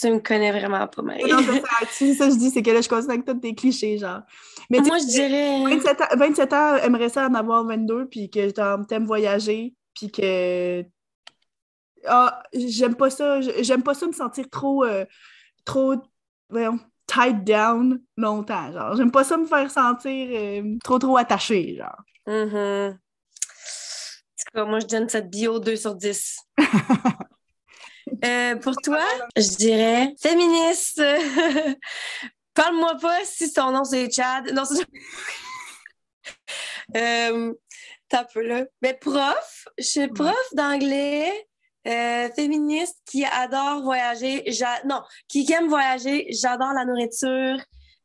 [0.00, 1.24] tu me connais vraiment pas, Marie.
[1.30, 1.38] Non,
[1.90, 3.98] c'est ça, ça que je dis, c'est que là, je continue avec tous tes clichés,
[3.98, 4.20] genre.
[4.70, 5.62] Mais tu Moi, je dirais.
[5.64, 8.50] 27 ans, 27 ans, aimerait ça en avoir 22, puis que
[8.86, 10.84] t'aimes voyager, puis que.
[12.06, 13.40] Ah, j'aime pas ça.
[13.40, 14.84] J'aime pas ça me sentir trop.
[14.84, 15.04] euh,
[15.64, 15.94] trop.
[16.50, 18.96] Voyons, tied down longtemps, genre.
[18.96, 21.96] J'aime pas ça me faire sentir euh, trop, trop attaché, genre.
[22.26, 22.92] Mhm.
[22.96, 26.36] En tout cas, moi, je donne cette bio 2 sur 10.
[28.24, 29.04] Euh, pour toi,
[29.36, 31.02] je dirais féministe.
[32.54, 34.52] Parle-moi pas si son nom c'est Chad.
[34.52, 34.84] Non, c'est.
[36.96, 37.52] euh,
[38.08, 38.64] T'as peu là.
[38.82, 41.32] Mais prof, je suis prof d'anglais,
[41.86, 44.44] euh, féministe qui adore voyager.
[44.84, 46.26] Non, qui aime voyager.
[46.30, 47.58] J'adore la nourriture.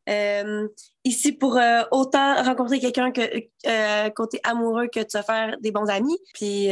[0.09, 0.67] Euh,
[1.03, 5.85] ici pour euh, autant rencontrer quelqu'un que côté amoureux que tu vas faire des bons
[5.85, 6.17] amis.
[6.33, 6.69] Puis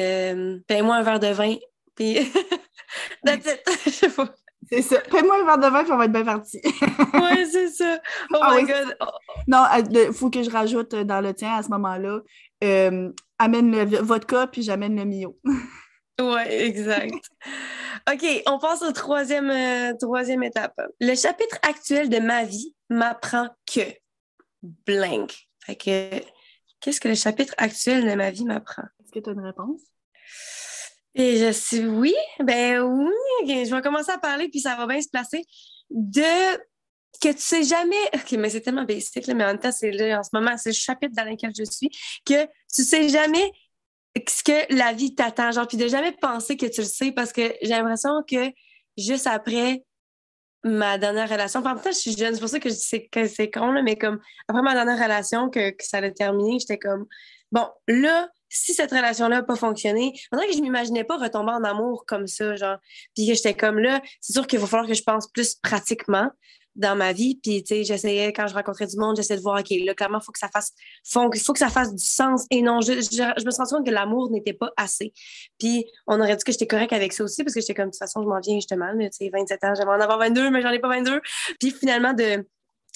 [0.67, 1.55] paye-moi un verre de vin.
[1.98, 2.16] Puis
[3.25, 3.62] that's it.
[3.86, 4.34] Je sais pas.
[4.70, 4.98] C'est ça.
[5.10, 6.62] Fais-moi un verre de vin, puis on va être bien parti.
[7.13, 8.00] Ouais, c'est ça.
[8.34, 8.98] Oh Ah my oui, god.
[9.48, 12.20] Non, il faut que je rajoute euh, dans le tien à ce moment-là.
[12.63, 15.38] euh, amène le vodka, puis j'amène le mio.
[16.20, 17.13] Ouais, exact.
[18.12, 20.74] OK, on passe au troisième, euh, troisième étape.
[21.00, 23.82] Le chapitre actuel de ma vie m'apprend que
[24.86, 25.48] blank.
[25.66, 26.10] Fait que
[26.82, 28.84] qu'est-ce que le chapitre actuel de ma vie m'apprend?
[29.04, 29.82] Est-ce que tu as une réponse?
[31.17, 35.01] Et je suis oui, ben oui, je vais commencer à parler puis ça va bien
[35.01, 35.43] se placer.
[35.89, 36.21] De
[37.21, 39.89] que tu sais jamais, ok, mais c'est tellement basic, là, mais en même temps, c'est
[39.91, 41.89] là, en ce moment, c'est le chapitre dans lequel je suis,
[42.25, 43.51] que tu sais jamais
[44.27, 47.33] ce que la vie t'attend, genre, puis de jamais penser que tu le sais parce
[47.33, 48.51] que j'ai l'impression que
[48.97, 49.83] juste après
[50.63, 53.07] ma dernière relation, puis en même temps, je suis jeune, c'est pour ça que c'est-
[53.09, 56.59] que c'est con, là, mais comme après ma dernière relation, que, que ça a terminé,
[56.59, 57.05] j'étais comme,
[57.51, 61.64] bon, là, si cette relation-là n'a pas fonctionné, on que je m'imaginais pas retomber en
[61.64, 62.77] amour comme ça, genre.
[63.16, 66.29] Puis que j'étais comme là, c'est sûr qu'il va falloir que je pense plus pratiquement
[66.77, 67.40] dans ma vie.
[67.42, 70.20] Puis, tu sais, j'essayais, quand je rencontrais du monde, j'essayais de voir, OK, là, clairement,
[70.22, 72.46] il faut que ça fasse, faut, que ça fasse du sens.
[72.51, 75.12] Et non, je, me rendu compte que l'amour n'était pas assez.
[75.60, 77.92] Puis, on aurait dit que j'étais correct avec ça aussi, parce que j'étais comme, de
[77.92, 80.62] toute façon, je m'en viens justement, tu sais, 27 ans, j'aimerais en avoir 22, mais
[80.62, 81.20] j'en ai pas 22.
[81.60, 82.46] Puis, finalement, de,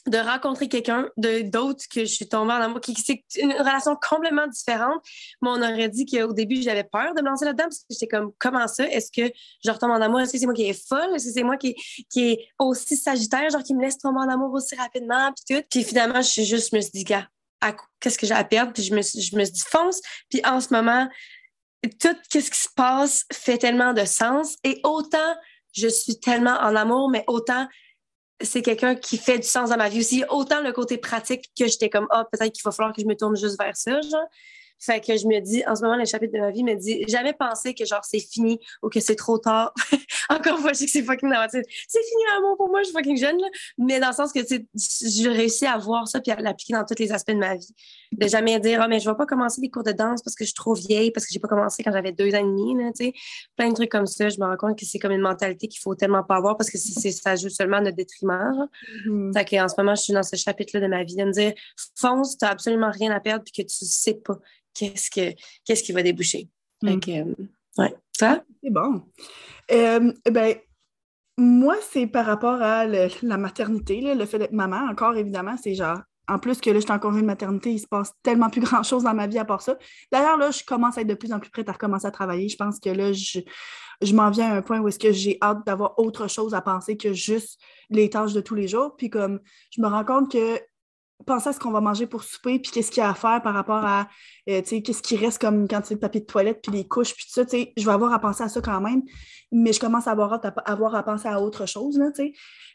[0.08, 3.96] de rencontrer quelqu'un de d'autres que je suis tombée en amour, qui, c'est une relation
[3.96, 5.04] complètement différente.
[5.42, 8.08] Moi, on aurait dit qu'au début, j'avais peur de me lancer là-dedans parce que j'étais
[8.08, 8.88] comme, comment ça?
[8.88, 9.32] Est-ce que
[9.64, 10.22] je retombe en amour?
[10.22, 11.16] Est-ce que c'est moi qui est folle?
[11.16, 11.76] Est-ce que c'est moi qui,
[12.10, 15.32] qui est aussi sagittaire, genre qui me laisse tomber en amour aussi rapidement?
[15.34, 15.64] Puis tout?
[15.70, 17.28] Puis finalement, je suis juste, me suis dit, gars,
[18.00, 18.74] qu'est-ce que j'ai à perdre?
[18.74, 20.02] Puis je me, je me suis dit, fonce.
[20.30, 21.08] Puis en ce moment,
[22.00, 24.56] tout ce qui se passe fait tellement de sens.
[24.64, 25.36] Et autant
[25.74, 27.68] je suis tellement en amour, mais autant
[28.44, 30.24] c'est quelqu'un qui fait du sens dans ma vie aussi.
[30.30, 33.16] Autant le côté pratique que j'étais comme, ah, peut-être qu'il va falloir que je me
[33.16, 34.28] tourne juste vers ça, genre.
[34.84, 37.04] Fait que je me dis, en ce moment, le chapitre de ma vie me dit,
[37.08, 39.74] jamais penser que genre c'est fini ou que c'est trop tard.
[40.30, 41.66] Encore une fois, je sais que c'est fucking dramatique.
[41.88, 43.48] C'est fini l'amour pour moi, je suis fucking jeune, là.
[43.78, 46.74] Mais dans le sens que, tu sais, j'ai réussi à voir ça puis à l'appliquer
[46.74, 47.76] dans tous les aspects de ma vie.
[48.12, 50.44] De jamais dire, ah, mais je vais pas commencer des cours de danse parce que
[50.44, 52.76] je suis trop vieille, parce que j'ai pas commencé quand j'avais deux ans et demi,
[52.76, 53.14] là, tu sais.
[53.56, 54.30] Plein de trucs comme ça.
[54.30, 56.72] Je me rends compte que c'est comme une mentalité qu'il faut tellement pas avoir parce
[56.72, 59.46] que c'est, ça joue seulement à notre détriment, genre.
[59.46, 61.54] Que, en ce moment, je suis dans ce chapitre-là de ma vie, de me dire,
[61.96, 64.40] fonce, t'as absolument rien à perdre, puis que tu sais pas
[64.74, 65.34] qu'est-ce, que,
[65.66, 66.50] qu'est-ce qui va déboucher?
[66.84, 67.00] Fait Mm.
[67.10, 67.34] euh,
[67.78, 67.96] ouais.
[68.18, 68.44] Toi?
[68.64, 69.04] C'est bon.
[69.72, 70.56] Euh, ben,
[71.38, 75.56] moi, c'est par rapport à le- la maternité, là, le fait d'être maman, encore évidemment,
[75.62, 78.12] c'est genre, en plus que là, je suis en congé de maternité, il se passe
[78.24, 79.78] tellement plus grand-chose dans ma vie à part ça.
[80.12, 82.48] D'ailleurs, là, je commence à être de plus en plus prête à recommencer à travailler.
[82.50, 83.40] Je pense que là, je,
[84.02, 86.62] je m'en viens à un point où est-ce que j'ai hâte d'avoir autre chose à
[86.62, 88.96] penser que juste les tâches de tous les jours.
[88.98, 89.40] Puis comme,
[89.76, 90.60] je me rends compte que
[91.26, 93.42] penser à ce qu'on va manger pour souper, puis qu'est-ce qu'il y a à faire
[93.42, 94.08] par rapport à,
[94.50, 97.14] euh, tu sais, qu'est-ce qui reste comme quantité de papier de toilette, puis les couches,
[97.14, 99.04] puis tout ça, tu sais, je vais avoir à penser à ça quand même,
[99.52, 102.34] mais je commence à avoir, à, penser à autre chose, là, tu sais.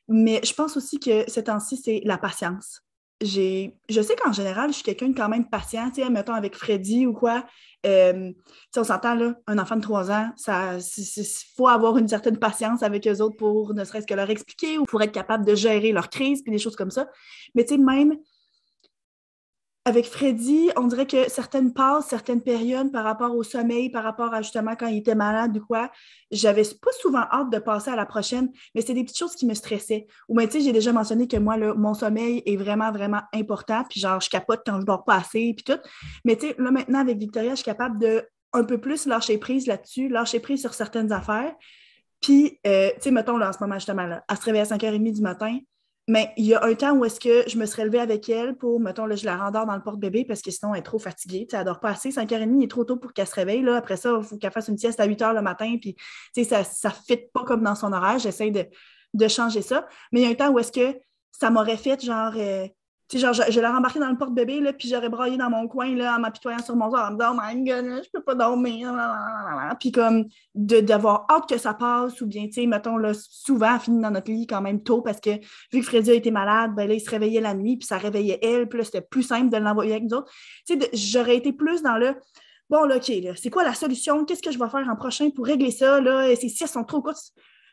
[0.09, 2.83] Mais je pense aussi que ce temps-ci, c'est la patience.
[3.23, 6.35] J'ai, je sais qu'en général, je suis quelqu'un de quand même patient, tu sais, mettons
[6.35, 7.45] avec Freddy ou quoi.
[7.83, 8.35] tu
[8.77, 11.25] on s'entend, là, un enfant de 3 ans, il
[11.57, 14.85] faut avoir une certaine patience avec eux autres pour ne serait-ce que leur expliquer ou
[14.85, 17.09] pour être capable de gérer leur crise, puis des choses comme ça.
[17.55, 18.17] Mais tu sais, même
[19.87, 24.35] avec Freddy, on dirait que certaines passes, certaines périodes par rapport au sommeil, par rapport
[24.35, 25.93] à justement quand il était malade ou quoi,
[26.33, 29.47] j'avais pas souvent hâte de passer à la prochaine, mais c'est des petites choses qui
[29.47, 30.09] me stressaient.
[30.29, 33.21] Ou bien, tu sais, j'ai déjà mentionné que moi, là, mon sommeil est vraiment, vraiment
[33.33, 35.81] important, puis genre, je capote quand je dors pas assez, puis tout.
[36.25, 39.39] Mais tu sais, là, maintenant, avec Victoria, je suis capable de un peu plus lâcher
[39.39, 41.55] prise là-dessus, lâcher prise sur certaines affaires.
[42.21, 44.65] Puis, euh, tu sais, mettons, là, en ce moment, justement, là, elle se réveille à
[44.65, 45.61] 5h30 du matin,
[46.09, 48.57] mais il y a un temps où est-ce que je me serais levée avec elle
[48.57, 51.01] pour, mettons, là, je la rendors dans le porte-bébé parce que sinon, elle est trop
[51.01, 51.49] fatiguée.
[51.53, 52.11] Elle dort pas assez.
[52.11, 53.63] 5h30, il est trop tôt pour qu'elle se réveille.
[53.63, 53.77] Là.
[53.77, 55.77] Après ça, il faut qu'elle fasse une sieste à 8h le matin.
[55.81, 55.97] Puis,
[56.45, 58.21] ça ne fit pas comme dans son horaire.
[58.21, 58.67] J'essaie de,
[59.15, 59.89] de, changer ça.
[60.13, 60.97] Mais il y a un temps où est-ce que
[61.33, 62.69] ça m'aurait fait, genre, euh,
[63.09, 65.95] sais, genre, je, je l'aurais dans le porte-bébé, là, puis j'aurais braillé dans mon coin,
[65.95, 68.35] là, en m'apitoyant sur mon corps, en me disant, oh my god, je peux pas
[68.35, 68.93] dormir,
[69.79, 74.01] puis comme, d'avoir hâte que ça passe, ou bien, tu sais, mettons, là, souvent, finit
[74.01, 75.31] dans notre lit quand même tôt, parce que,
[75.73, 77.99] vu que Freddy a été malade, ben là, il se réveillait la nuit, puis ça
[77.99, 80.33] réveillait elle, puis là, c'était plus simple de l'envoyer avec nous autres.
[80.67, 82.15] Tu sais, j'aurais été plus dans le,
[82.69, 84.25] bon, là, OK, là, c'est quoi la solution?
[84.25, 86.35] Qu'est-ce que je vais faire en prochain pour régler ça, là?
[86.35, 87.33] Ces siestes sont trop courtes.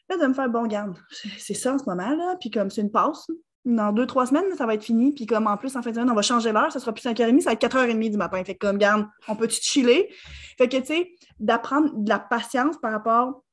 [0.10, 0.98] Là, de me faire, bon, garde,
[1.40, 3.26] c'est ça en ce moment, là, puis comme, c'est une passe,
[3.66, 5.14] dans deux, trois semaines, ça va être fini.
[5.14, 7.04] Puis comme en plus, en fin de semaine, on va changer l'heure, ça sera plus
[7.04, 8.44] 5h30, ça va être 4h30 du matin.
[8.44, 10.14] Fait que comme, garde, on peut-tu chiller?
[10.58, 13.44] Fait que, tu sais, d'apprendre de la patience par rapport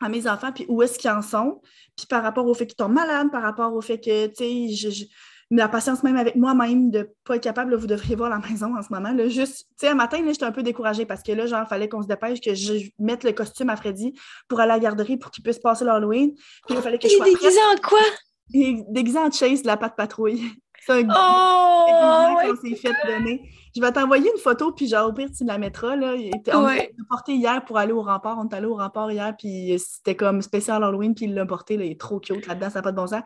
[0.00, 1.60] à mes enfants, puis où est-ce qu'ils en sont,
[1.96, 5.06] puis par rapport au fait qu'ils tombent malades, par rapport au fait que, tu sais,
[5.50, 8.76] la patience même avec moi-même de ne pas être capable, vous devriez voir la maison
[8.76, 9.12] en ce moment.
[9.12, 11.68] Là, juste, tu sais, un matin, j'étais un peu découragée parce que là, genre, il
[11.68, 14.12] fallait qu'on se dépêche, que je mette le costume à Freddy
[14.48, 16.34] pour aller à la garderie pour qu'il puisse passer l'Halloween.
[16.34, 18.00] Puis il fallait que je sois déguisé en quoi?
[18.48, 20.42] Déguisé en Chase de la patte patrouille.
[20.86, 23.50] C'est un oh, qu'on s'est fait donner.
[23.74, 25.96] Je vais t'envoyer une photo, puis genre, au pire, tu la mettras.
[25.96, 26.14] Là.
[26.54, 28.38] On l'a porté hier pour aller au rempart.
[28.38, 31.76] On est allé au rempart hier, puis c'était comme spécial Halloween, puis il l'a porté.
[31.76, 33.22] Là, il est trop cute là-dedans, ça n'a pas de bon sens.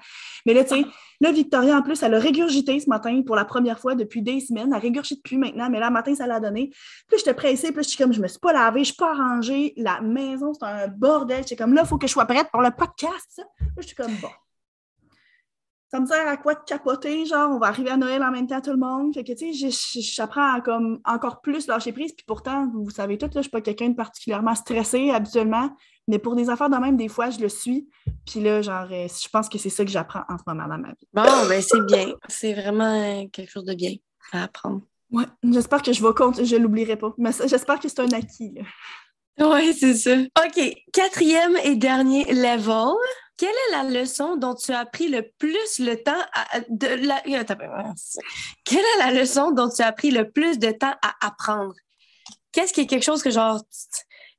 [0.46, 0.86] Mais là, tu sais,
[1.20, 4.40] là, Victoria, en plus, elle a régurgité ce matin pour la première fois depuis des
[4.40, 4.72] semaines.
[4.74, 6.70] Elle régurgite plus maintenant, mais là, matin, ça l'a donné.
[7.08, 9.12] Puis j'étais pressée, puis je suis comme, je me suis pas lavée, je suis pas
[9.12, 9.74] arrangée.
[9.76, 11.42] La maison, c'est un bordel.
[11.42, 13.38] J'étais comme, là, il faut que je sois prête pour le podcast.
[13.38, 14.30] Là, je suis comme, bon
[15.90, 18.46] ça me sert à quoi de capoter, genre, on va arriver à Noël en même
[18.46, 19.12] temps tout le monde?
[19.12, 22.12] Fait que, tu sais, j'apprends à comme encore plus lâcher prise.
[22.12, 25.70] Puis pourtant, vous savez tout, là, je suis pas quelqu'un de particulièrement stressé habituellement,
[26.06, 27.88] mais pour des affaires de même, des fois, je le suis.
[28.24, 30.78] Puis là, genre, euh, je pense que c'est ça que j'apprends en ce moment dans
[30.78, 31.08] ma vie.
[31.12, 32.14] Bon, ben c'est bien.
[32.28, 33.94] C'est vraiment quelque chose de bien
[34.32, 34.82] à apprendre.
[35.10, 37.12] Ouais, j'espère que je vais compte, je l'oublierai pas.
[37.18, 38.54] Mais j'espère que c'est un acquis.
[39.40, 40.16] Oui, c'est ça.
[40.16, 42.94] OK, quatrième et dernier level.
[43.40, 46.12] Quelle est la leçon dont tu as pris le plus le temps
[46.68, 47.22] de la...
[47.22, 51.72] Quelle est la leçon dont tu as pris le plus de temps à apprendre?
[52.52, 53.62] Qu'est-ce qui est quelque chose que genre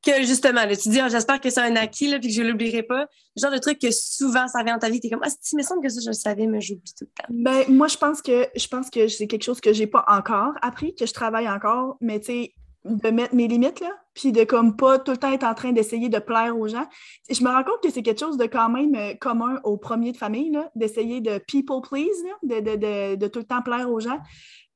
[0.05, 2.43] que justement, là, tu dis, ah, j'espère que c'est un acquis, là, puis que je
[2.43, 3.07] l'oublierai pas.
[3.35, 5.29] Le genre de truc que souvent ça vient dans ta vie, tu es comme, ah,
[5.51, 7.27] il me semble que ça, je le savais, mais j'oublie tout le temps.
[7.29, 10.53] Ben, moi, je pense que je pense que c'est quelque chose que j'ai pas encore
[10.61, 12.53] appris, que je travaille encore, mais tu sais,
[12.85, 15.71] de mettre mes limites, là, puis de comme pas tout le temps être en train
[15.71, 16.87] d'essayer de plaire aux gens.
[17.29, 20.11] Je me rends compte que c'est quelque chose de quand même euh, commun aux premiers
[20.11, 22.09] de famille, d'essayer de people please,
[22.43, 24.19] de, de, de, tout le temps plaire aux gens,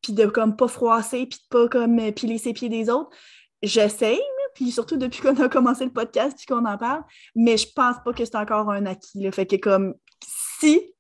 [0.02, 3.10] puis de comme pas froisser, puis de pas comme euh, piler ses pieds des autres.
[3.64, 4.22] J'essaye,
[4.54, 7.04] puis surtout depuis qu'on a commencé le podcast, puis qu'on en parle,
[7.36, 9.22] mais je pense pas que c'est encore un acquis.
[9.22, 9.32] Là.
[9.32, 9.96] Fait que comme
[10.60, 10.95] si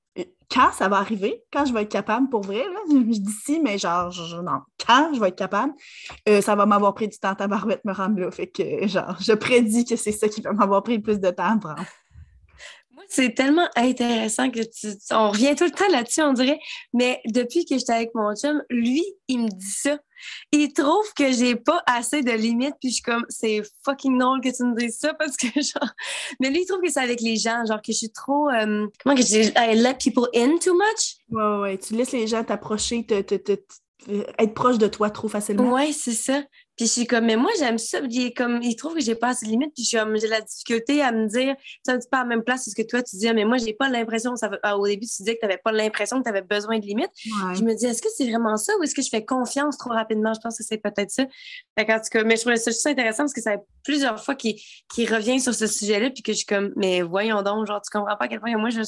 [0.51, 3.60] quand ça va arriver, quand je vais être capable pour vrai, là, je, dis si,
[3.60, 5.73] mais genre, non, quand je vais être capable,
[6.29, 8.31] euh, ça va m'avoir pris du temps à barouette me rendre là.
[8.31, 11.29] Fait que, genre, je prédis que c'est ça qui va m'avoir pris le plus de
[11.29, 11.86] temps à prendre.
[12.95, 14.97] Moi, c'est tellement intéressant que tu.
[15.12, 16.60] On revient tout le temps là-dessus, on dirait.
[16.93, 19.97] Mais depuis que j'étais avec mon chum, lui, il me dit ça
[20.51, 24.41] il trouve que j'ai pas assez de limites, puis je suis comme, c'est fucking drôle
[24.41, 25.89] que tu me dises ça parce que, genre,
[26.39, 28.88] mais lui, il trouve que c'est avec les gens, genre, que je suis trop, euh,
[29.03, 31.17] comment que je dis, I let people in too much.
[31.29, 33.53] Ouais, ouais, tu laisses les gens t'approcher, te, te, te,
[34.38, 35.73] être proche de toi trop facilement.
[35.73, 36.43] Ouais, c'est ça.
[36.76, 38.00] Puis je suis comme, mais moi, j'aime ça.
[38.10, 39.74] Il, est comme, il trouve que j'ai pas assez de limites.
[39.74, 42.66] Puis j'ai la difficulté à me dire, c'est un petit peu à la même place
[42.70, 45.24] ce que toi, tu dis, mais moi, j'ai pas l'impression, ça ah, au début, tu
[45.24, 47.12] disais que tu n'avais pas l'impression que tu avais besoin de limites.
[47.54, 49.92] Je me dis, est-ce que c'est vraiment ça ou est-ce que je fais confiance trop
[49.92, 50.34] rapidement?
[50.34, 51.26] Je pense que c'est peut-être ça.
[51.78, 54.24] Fait en tout cas, mais je trouvais ça juste intéressant parce que ça fait plusieurs
[54.24, 54.58] fois qu'il
[55.14, 56.10] revient sur ce sujet-là.
[56.10, 58.56] Puis que je suis comme, mais voyons donc, genre, tu comprends pas à quel point
[58.58, 58.82] moi, je,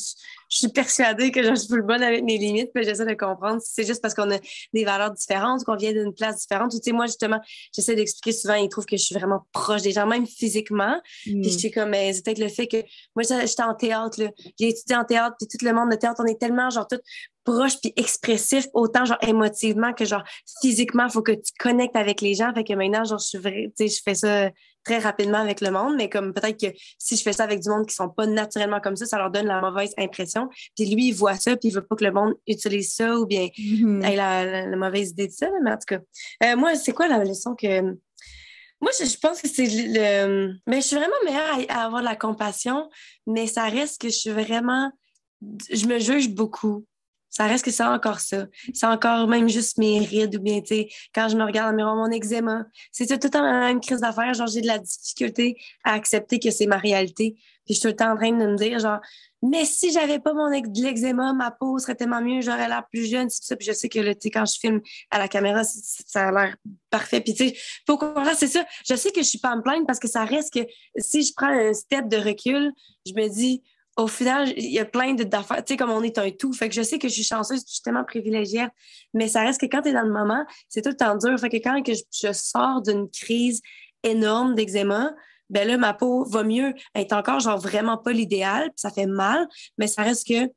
[0.50, 2.72] suis persuadée que je suis plus bonne avec mes limites.
[2.74, 4.40] Puis j'essaie de comprendre si c'est juste parce qu'on a
[4.74, 6.74] des valeurs différentes, qu'on vient d'une place différente.
[6.74, 7.40] Ou tu sais, moi, justement,
[7.78, 11.00] j'essaie d'expliquer souvent ils trouvent que je suis vraiment proche des gens, même physiquement.
[11.24, 12.78] Puis je suis comme, c'est peut-être le fait que
[13.16, 14.20] moi, j'étais en théâtre,
[14.60, 17.00] j'ai étudié en théâtre, puis tout le monde de théâtre, on est tellement, genre, tout
[17.44, 20.24] proche puis expressif, autant, genre, émotivement que, genre,
[20.62, 22.54] physiquement, il faut que tu connectes avec les gens.
[22.54, 24.50] Fait que maintenant, genre, je suis vrai, tu sais, je fais ça
[24.88, 27.70] très rapidement avec le monde, mais comme peut-être que si je fais ça avec du
[27.70, 30.48] monde qui sont pas naturellement comme ça, ça leur donne la mauvaise impression.
[30.78, 33.26] Puis lui, il voit ça, puis il veut pas que le monde utilise ça ou
[33.26, 35.50] bien ait la, mauvaise idée de ça.
[35.62, 36.00] Mais en tout cas,
[36.46, 37.82] euh, moi, c'est quoi la leçon que
[38.80, 40.54] moi, je, pense que c'est le.
[40.68, 42.90] Mais je suis vraiment meilleure à, avoir de la compassion,
[43.26, 44.92] mais ça reste que je suis vraiment.
[45.72, 46.86] Je me juge beaucoup.
[47.38, 48.48] Ça reste que c'est encore ça.
[48.74, 51.76] C'est encore même juste mes rides ou bien, tu sais, quand je me regarde le
[51.78, 52.66] miroir, mon eczéma.
[52.92, 54.34] C'est tout le temps la même crise d'affaires.
[54.34, 57.36] Genre, j'ai de la difficulté à accepter que c'est ma réalité.
[57.64, 59.02] Puis je suis tout le temps en train de me dire, genre,
[59.44, 63.06] mais si j'avais pas mon de l'eczéma, ma peau serait tellement mieux, j'aurais l'air plus
[63.06, 63.56] jeune, c'est ça.
[63.56, 66.56] Puis je sais que, tu sais, quand je filme à la caméra, ça a l'air
[66.90, 67.22] parfait.
[67.22, 68.04] Puis, tu sais, pour
[68.36, 68.66] c'est ça.
[68.90, 71.34] Je sais que je suis pas en me parce que ça reste que si je
[71.36, 72.72] prends un step de recul,
[73.06, 73.62] je me dis,
[73.98, 76.54] au final, il y a plein d'affaires, tu sais, comme on est un tout.
[76.54, 78.68] Fait que je sais que je suis chanceuse, justement privilégiée,
[79.14, 81.38] mais ça reste que quand tu es dans le moment, c'est tout le temps dur.
[81.40, 83.62] Fait que quand que je, sors d'une crise
[84.04, 85.14] énorme d'eczéma,
[85.50, 86.74] ben là, ma peau va mieux.
[86.94, 89.48] Elle est encore, genre, vraiment pas l'idéal, ça fait mal,
[89.80, 90.52] mais ça reste que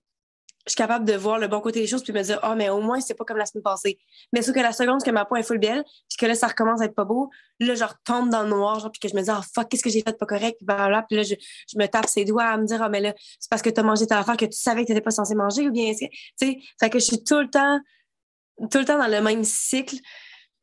[0.71, 2.69] je suis capable de voir le bon côté des choses puis me dire oh mais
[2.69, 3.99] au moins c'est pas comme la semaine passée
[4.33, 6.47] mais sauf que la seconde que ma peau est full belle puis que là ça
[6.47, 7.29] recommence à être pas beau
[7.59, 9.83] là je retombe dans le noir genre puis que je me dis oh fuck qu'est-ce
[9.83, 11.35] que j'ai fait de pas correct puis là puis là je,
[11.77, 13.83] me tape ses doigts à me dire oh mais là c'est parce que tu as
[13.83, 16.09] mangé ta affaire que tu savais que tu n'étais pas censé manger ou bien tu
[16.37, 17.81] sais fait que je suis tout le temps
[18.71, 19.97] tout le temps dans le même cycle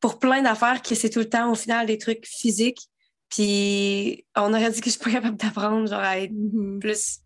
[0.00, 2.88] pour plein d'affaires que c'est tout le temps au final des trucs physiques
[3.28, 6.78] puis on aurait dit que je suis pas capable d'apprendre genre à être mm-hmm.
[6.78, 7.20] plus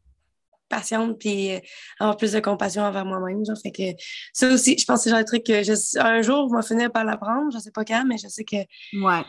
[0.72, 1.58] patiente puis euh,
[2.00, 3.44] avoir plus de compassion envers moi-même.
[3.44, 6.22] Genre, fait que ça aussi, je pense que c'est genre un truc que je, un
[6.22, 7.52] jour, je vais finir par l'apprendre.
[7.52, 9.22] Je sais pas quand, mais je sais que ouais.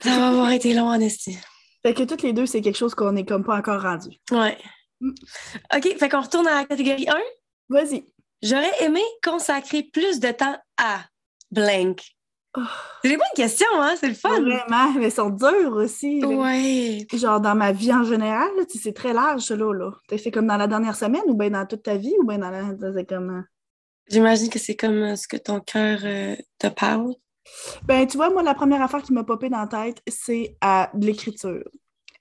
[0.00, 1.38] ça va avoir été long en estime.
[1.82, 4.10] Fait que toutes les deux, c'est quelque chose qu'on n'est comme pas encore rendu.
[4.30, 4.58] Ouais.
[5.00, 5.14] Mm.
[5.76, 7.16] OK, fait qu'on retourne à la catégorie 1.
[7.70, 8.04] Vas-y.
[8.42, 11.04] J'aurais aimé consacrer plus de temps à
[11.50, 12.02] blank.
[13.02, 13.94] C'est des bonnes questions, hein?
[13.98, 14.40] C'est le fun.
[14.40, 16.24] Vraiment, mais elles sont dures aussi.
[16.24, 17.06] Oui.
[17.12, 19.90] Genre, dans ma vie en général, c'est très large, ça, là.
[20.18, 22.50] C'est comme dans la dernière semaine ou bien dans toute ta vie ou bien dans
[22.50, 22.62] la.
[22.94, 23.30] C'est comme.
[23.30, 23.42] Euh,
[24.08, 27.14] J'imagine que c'est comme euh, ce que ton cœur euh, te parle.
[27.84, 30.90] Ben, tu vois, moi, la première affaire qui m'a popé dans la tête, c'est à
[30.94, 31.64] l'écriture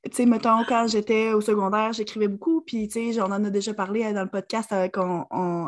[0.05, 3.49] tu sais, mettons, quand j'étais au secondaire, j'écrivais beaucoup, puis, tu sais, on en a
[3.49, 4.95] déjà parlé euh, dans le podcast avec,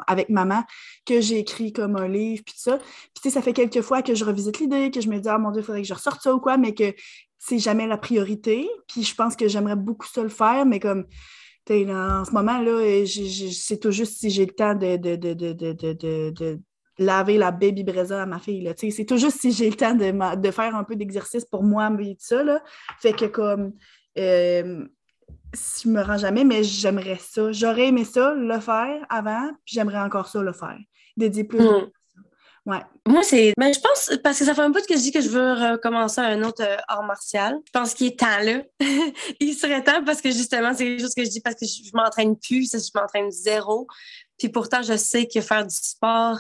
[0.08, 0.64] avec maman,
[1.06, 2.78] que j'ai écrit comme un livre, puis ça.
[2.78, 5.28] Puis, tu sais, ça fait quelques fois que je revisite l'idée, que je me dis,
[5.28, 6.94] ah mon Dieu, il faudrait que je ressorte ça ou quoi, mais que
[7.40, 8.70] c'est jamais la priorité.
[8.88, 11.06] Puis, je pense que j'aimerais beaucoup ça le faire, mais comme,
[11.66, 16.60] tu sais, en ce moment-là, c'est tout juste si j'ai le temps de, de, de,
[16.98, 18.72] laver la baby breza à ma fille.
[18.78, 21.90] C'est tout juste si j'ai le temps de, de faire un peu d'exercice pour moi,
[21.90, 22.44] mais tout ça.
[22.44, 22.62] Là.
[23.00, 23.74] Fait que comme
[24.18, 24.86] euh,
[25.54, 27.52] je me rends jamais, mais j'aimerais ça.
[27.52, 30.78] J'aurais aimé ça, le faire avant, puis j'aimerais encore ça, le faire.
[31.18, 31.60] Dédier plus.
[31.60, 31.90] Mm.
[32.68, 32.82] Ouais.
[33.08, 33.54] Moi, c'est.
[33.58, 35.30] Mais ben, je pense, parce que ça fait un peu que je dis que je
[35.30, 37.60] veux recommencer un autre euh, art martial.
[37.66, 38.62] Je pense qu'il est temps, là.
[39.40, 41.90] Il serait temps parce que justement, c'est quelque chose que je dis parce que je,
[41.96, 43.88] m'entraîne plus, je m'entraîne zéro.
[44.38, 46.40] Puis pourtant, je sais que faire du sport,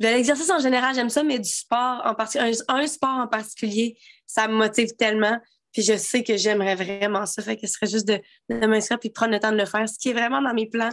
[0.00, 3.98] de l'exercice en général, j'aime ça, mais du sport en particulier, un, sport en particulier,
[4.26, 5.38] ça me motive tellement.
[5.78, 7.40] Puis je sais que j'aimerais vraiment ça.
[7.40, 9.88] Fait que ce serait juste de, de m'inscrire puis prendre le temps de le faire,
[9.88, 10.90] ce qui est vraiment dans mes plans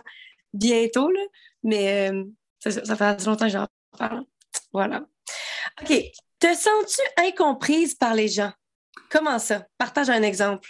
[0.53, 1.09] bientôt.
[1.09, 1.21] Là.
[1.63, 2.23] Mais euh,
[2.59, 3.67] ça, fait longtemps que j'en
[3.97, 4.23] parle.
[4.71, 5.03] Voilà.
[5.81, 5.91] OK.
[6.37, 8.51] Te sens-tu incomprise par les gens?
[9.09, 9.65] Comment ça?
[9.79, 10.69] Partage un exemple.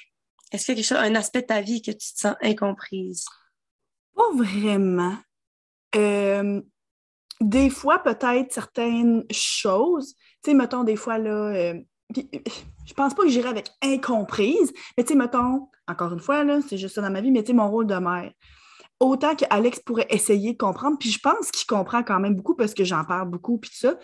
[0.54, 2.36] Est-ce qu'il y a quelque chose, un aspect de ta vie que tu te sens
[2.41, 3.25] incomprise?
[4.15, 5.17] Pas vraiment.
[5.97, 6.62] Euh,
[7.41, 10.15] des fois, peut-être certaines choses.
[10.41, 11.82] Tu sais, mettons, des fois, là, euh,
[12.15, 16.59] je pense pas que j'irais avec incomprise, mais tu sais, mettons, encore une fois, là,
[16.67, 18.31] c'est juste ça dans ma vie, mais tu sais, mon rôle de mère.
[18.99, 22.73] Autant qu'Alex pourrait essayer de comprendre, puis je pense qu'il comprend quand même beaucoup parce
[22.73, 23.95] que j'en parle beaucoup, puis tout ça,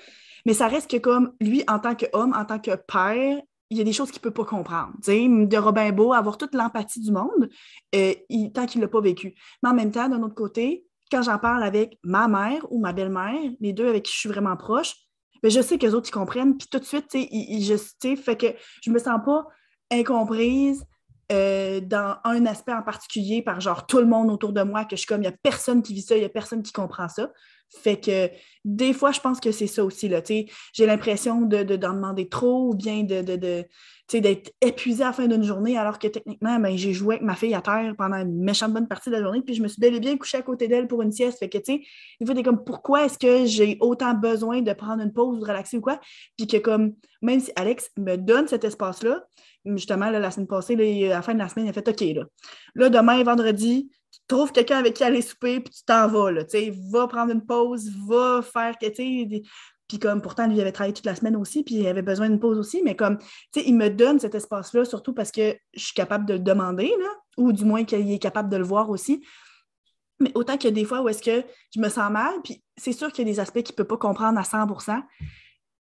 [0.45, 3.81] mais ça reste que comme lui, en tant qu'homme, en tant que père, il y
[3.81, 4.91] a des choses qu'il ne peut pas comprendre.
[4.99, 7.49] De Robin Beau, avoir toute l'empathie du monde,
[7.95, 8.13] euh,
[8.53, 9.33] tant qu'il ne l'a pas vécu.
[9.63, 12.91] Mais en même temps, d'un autre côté, quand j'en parle avec ma mère ou ma
[12.91, 14.95] belle-mère, les deux avec qui je suis vraiment proche,
[15.43, 16.57] mais je sais que les autres, ils comprennent.
[16.57, 18.47] Puis tout de suite, ils, je, fait que
[18.83, 19.47] je me sens pas
[19.91, 20.85] incomprise
[21.31, 24.95] euh, dans un aspect en particulier par genre tout le monde autour de moi, que
[24.95, 26.73] je suis comme, il n'y a personne qui vit ça, il n'y a personne qui
[26.73, 27.31] comprend ça.
[27.69, 28.29] Fait que
[28.65, 30.11] des fois, je pense que c'est ça aussi.
[30.73, 33.65] J'ai l'impression de, d'en demander trop ou bien de, de,
[34.19, 37.35] d'être épuisée à la fin d'une journée alors que techniquement, ben, j'ai joué avec ma
[37.35, 39.79] fille à terre pendant une méchante bonne partie de la journée, puis je me suis
[39.79, 41.39] bel et bien couchée à côté d'elle pour une sieste.
[41.39, 41.81] Fait que, tu sais,
[42.19, 45.45] des fois, comme, pourquoi est-ce que j'ai autant besoin de prendre une pause ou de
[45.45, 45.99] relaxer ou quoi?
[46.37, 49.23] Puis que, comme, même si Alex me donne cet espace-là,
[49.65, 50.73] justement, la semaine passée,
[51.11, 52.25] à la fin de la semaine, il a fait OK, là,
[52.75, 56.43] là demain, vendredi, tu trouves quelqu'un avec qui aller souper, puis tu t'en vas, là,
[56.43, 59.41] tu sais, va prendre une pause, va faire, tu sais,
[59.91, 62.29] puis comme pourtant, lui, il avait travaillé toute la semaine aussi, puis il avait besoin
[62.29, 65.53] d'une pause aussi, mais comme, tu sais, il me donne cet espace-là, surtout parce que
[65.73, 68.63] je suis capable de le demander, là, ou du moins qu'il est capable de le
[68.63, 69.21] voir aussi.
[70.21, 72.63] Mais autant qu'il y a des fois où est-ce que je me sens mal, puis
[72.77, 74.65] c'est sûr qu'il y a des aspects qu'il ne peut pas comprendre à 100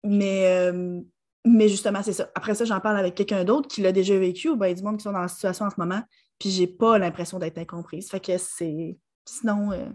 [0.04, 1.00] mais, euh,
[1.46, 2.28] mais justement, c'est ça.
[2.34, 4.98] Après ça, j'en parle avec quelqu'un d'autre qui l'a déjà vécu, ou bien du monde
[4.98, 6.02] qui sont dans la situation en ce moment,
[6.38, 8.10] puis j'ai pas l'impression d'être incomprise.
[8.10, 8.98] Fait que c'est.
[9.24, 9.88] Sinon, euh,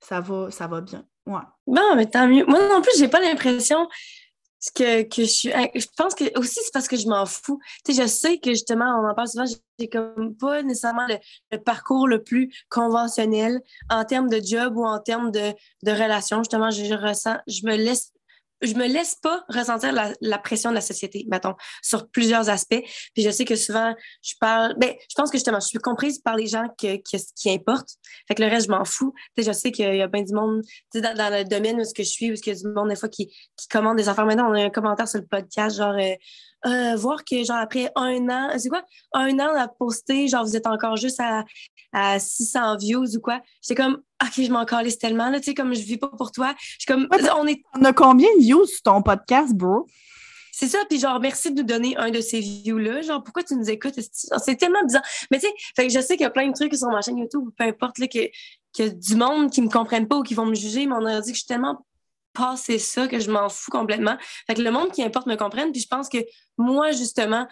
[0.00, 1.06] ça, va, ça va bien.
[1.26, 1.40] Bon,
[1.96, 2.44] mais tant mieux.
[2.46, 3.88] Moi non plus, j'ai pas l'impression
[4.74, 5.50] que, que je suis.
[5.50, 7.58] Je pense que aussi, c'est parce que je m'en fous.
[7.84, 9.44] Tu sais, je sais que justement, on en parle souvent,
[9.78, 13.60] j'ai comme pas nécessairement le, parcours le plus conventionnel
[13.90, 16.38] en termes de job ou en termes de, de relation.
[16.38, 18.13] Justement, je, je ressens, je me laisse
[18.66, 22.82] je me laisse pas ressentir la, pression de la société, mettons, sur plusieurs aspects.
[23.14, 26.18] Puis je sais que souvent, je parle, ben, je pense que justement, je suis comprise
[26.18, 27.90] par les gens que, que qui importe.
[28.28, 29.14] Fait que le reste, je m'en fous.
[29.36, 31.80] Tu sais, je sais qu'il y a bien du monde, tu sais, dans, le domaine
[31.80, 33.68] où ce que je suis, où il y a du monde, des fois, qui, qui
[33.68, 34.26] commande des affaires.
[34.26, 36.14] Maintenant, on a un commentaire sur le podcast, genre, euh,
[36.66, 38.82] euh, voir que, genre, après un an, c'est quoi?
[39.12, 41.44] Un an à poster, genre, vous êtes encore juste à,
[41.92, 43.40] à 600 views ou quoi?
[43.62, 46.32] J'étais comme, OK, je m'en calisse tellement, là, tu sais, comme je vis pas pour
[46.32, 46.54] toi.
[46.58, 47.62] Je suis comme, on est.
[47.78, 49.86] On a combien de views sur ton podcast, bro?
[50.56, 53.02] C'est ça, puis genre, merci de nous donner un de ces views-là.
[53.02, 53.98] Genre, pourquoi tu nous écoutes?
[53.98, 55.02] C'est tellement bizarre.
[55.32, 57.48] Mais tu sais, je sais qu'il y a plein de trucs sur ma chaîne YouTube,
[57.58, 58.30] peu importe, là, que,
[58.76, 61.20] que du monde qui me comprennent pas ou qui vont me juger, mais on a
[61.20, 61.84] dit que je suis tellement
[62.34, 64.16] passé ça que je m'en fous complètement.
[64.46, 66.18] Fait que le monde qui importe me comprenne, puis je pense que
[66.58, 67.46] moi, justement,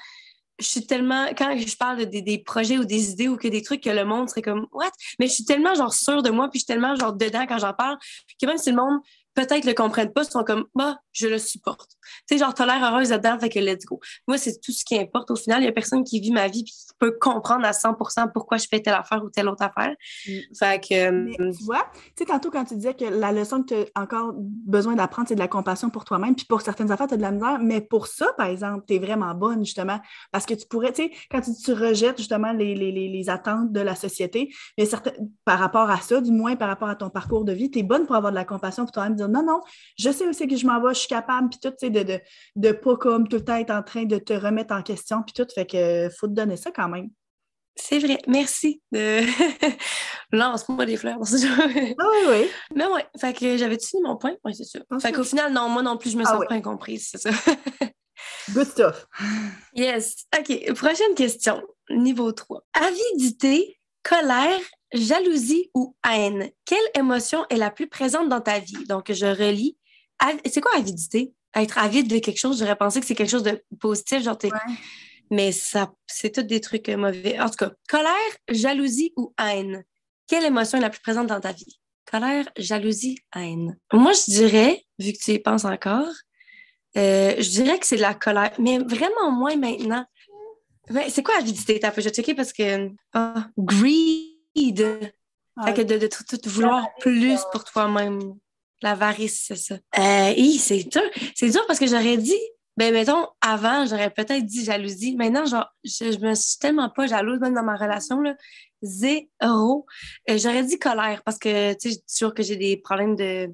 [0.59, 3.63] je suis tellement, quand je parle de, des, projets ou des idées ou que des
[3.63, 4.91] trucs que le monde serait comme, what?
[5.19, 7.59] Mais je suis tellement, genre, sûre de moi, puis je suis tellement, genre, dedans quand
[7.59, 7.99] j'en parle,
[8.41, 9.01] que même si le monde
[9.35, 11.93] peut-être le comprennent pas, ils sont comme, bah, je le supporte.
[12.29, 14.01] Tu sais, genre, t'as l'air heureuse là-dedans, fait que let's go.
[14.27, 15.31] Moi, c'est tout ce qui importe.
[15.31, 17.73] Au final, il y a personne qui vit ma vie puis qui peut comprendre à
[17.73, 19.95] 100% pourquoi je fais telle affaire ou telle autre affaire.
[20.27, 20.39] Mm.
[20.59, 21.53] Fait que.
[21.57, 24.33] tu vois, tu sais, tantôt, quand tu disais que la leçon que tu as encore
[24.37, 27.23] besoin d'apprendre, c'est de la compassion pour toi-même, puis pour certaines affaires, tu as de
[27.23, 30.67] la misère, mais pour ça, par exemple, tu es vraiment bonne, justement, parce que tu
[30.67, 34.53] pourrais, tu sais, quand tu, tu, rejettes, justement, les, les, les, attentes de la société,
[34.77, 35.13] mais certains,
[35.45, 37.83] par rapport à ça, du moins par rapport à ton parcours de vie, tu es
[37.83, 39.61] bonne pour avoir de la compassion pour toi-même, dire non, non,
[39.97, 42.21] je sais aussi que je m'en vais, suis capable, puis tout, tu sais, de, de,
[42.57, 45.33] de, pas comme tout le temps être en train de te remettre en question, puis
[45.33, 45.47] tout.
[45.55, 47.11] Fait que faut te donner ça quand même.
[47.75, 49.21] C'est vrai, merci de
[50.33, 51.19] lance-moi des fleurs.
[51.23, 52.51] Ah oui, oui.
[52.75, 54.35] Mais ouais, fait que j'avais-tu fini mon point?
[54.45, 54.83] Oui, c'est sûr.
[55.01, 57.31] Fait qu'au final, non, moi non plus, je me ah sens pas incomprise, c'est ça.
[58.51, 59.07] Good stuff.
[59.75, 60.27] Yes.
[60.39, 62.63] OK, prochaine question, niveau 3.
[62.75, 64.61] Avidité, colère,
[64.93, 68.85] jalousie ou haine, quelle émotion est la plus présente dans ta vie?
[68.87, 69.79] Donc, je relis.
[70.47, 71.33] C'est quoi avidité?
[71.55, 74.39] Être avide de quelque chose, j'aurais pensé que c'est quelque chose de positif, genre
[75.31, 77.39] Mais ça, c'est tout des trucs mauvais.
[77.41, 78.13] En tout cas, colère,
[78.49, 79.85] jalousie ou haine,
[80.27, 81.79] quelle émotion est la plus présente dans ta vie?
[82.11, 83.79] Colère, jalousie, haine.
[83.93, 86.13] Moi, je dirais, vu que tu y penses encore,
[86.97, 90.05] euh, je dirais que c'est de la colère, mais vraiment moins maintenant.
[91.09, 91.81] c'est quoi avidité?
[91.83, 92.91] Je vais checker parce que.
[93.13, 95.13] Ah, greed de,
[95.57, 98.35] de, tout, vouloir plus pour toi-même.
[98.83, 99.75] L'avarice, c'est ça.
[99.99, 101.03] Euh, c'est dur.
[101.35, 102.41] C'est dur parce que j'aurais dit,
[102.77, 105.17] ben mettons, avant, j'aurais peut-être dit jalousie.
[105.17, 108.35] Maintenant, genre, je, me suis tellement pas jalouse, même dans ma relation, là.
[108.83, 109.87] Zéro.
[110.29, 113.49] Euh, j'aurais dit colère parce que, tu sais, sûr que j'ai des problèmes de,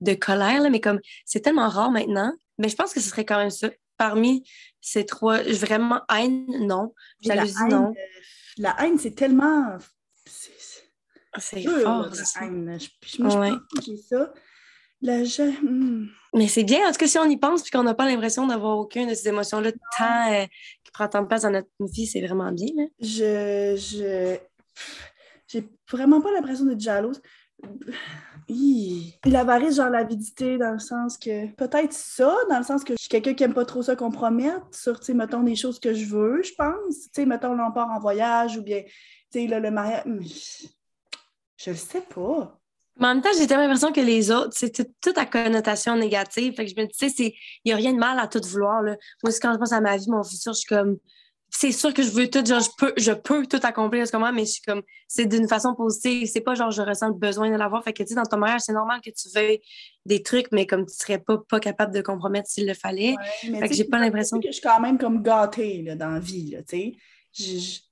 [0.00, 2.32] de colère, là, mais comme c'est tellement rare maintenant.
[2.58, 3.70] Mais je pense que ce serait quand même ça.
[3.96, 4.46] Parmi
[4.80, 6.92] ces trois, vraiment haine, non.
[7.20, 7.90] Jalousie, non.
[7.90, 8.20] Euh,
[8.58, 9.78] la haine, c'est tellement
[11.38, 12.10] c'est fort.
[12.10, 12.78] La haine.
[12.78, 12.88] Je,
[13.84, 14.32] j'ai ça.
[15.02, 16.06] Hmm.
[16.34, 18.46] Mais c'est bien, en tout cas, si on y pense puis qu'on n'a pas l'impression
[18.46, 20.46] d'avoir aucune de ces émotions-là tant euh,
[20.82, 22.88] qui prend tant de place dans notre vie, c'est vraiment bien.
[23.00, 23.76] Je.
[23.76, 24.38] je...
[25.46, 27.20] J'ai vraiment pas l'impression d'être jalouse.
[29.24, 33.08] L'avarice, genre l'avidité, dans le sens que peut-être ça, dans le sens que je suis
[33.08, 36.06] quelqu'un qui aime pas trop ça compromettre sur, tu sais, mettons, des choses que je
[36.06, 37.02] veux, je pense.
[37.04, 38.90] Tu sais, mettons, là, on part en voyage ou bien, tu
[39.30, 40.04] sais, le mariage.
[41.56, 42.60] Je le sais pas.
[43.00, 46.54] Mais en même temps, j'ai tellement l'impression que les autres, c'est toute à connotation négative.
[46.54, 48.40] Fait que je me dis, tu sais, il n'y a rien de mal à tout
[48.44, 48.82] vouloir.
[48.82, 48.96] Là.
[49.22, 50.98] Moi, quand je pense à ma vie, mon futur, je suis comme,
[51.50, 54.44] c'est sûr que je veux tout, genre, je peux, je peux tout accomplir, comment, mais
[54.44, 56.28] je suis comme, c'est d'une façon positive.
[56.32, 57.82] C'est pas genre, je ressens le besoin de l'avoir.
[57.82, 59.60] Fait que, tu sais, dans ton mariage, c'est normal que tu veuilles
[60.06, 63.14] des trucs, mais comme tu serais pas, pas capable de compromettre s'il le fallait.
[63.40, 66.20] fait que j'ai pas l'impression que je suis quand même comme gâtée, là, dans la
[66.20, 66.96] vie, tu
[67.32, 67.82] sais.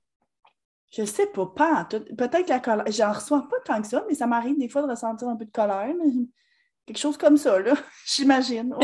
[0.95, 2.85] Je sais pas, pas Peut-être la colère.
[2.89, 5.45] J'en reçois pas tant que ça, mais ça m'arrive des fois de ressentir un peu
[5.45, 5.93] de colère.
[6.85, 7.73] Quelque chose comme ça, là,
[8.05, 8.69] j'imagine.
[8.69, 8.77] bon,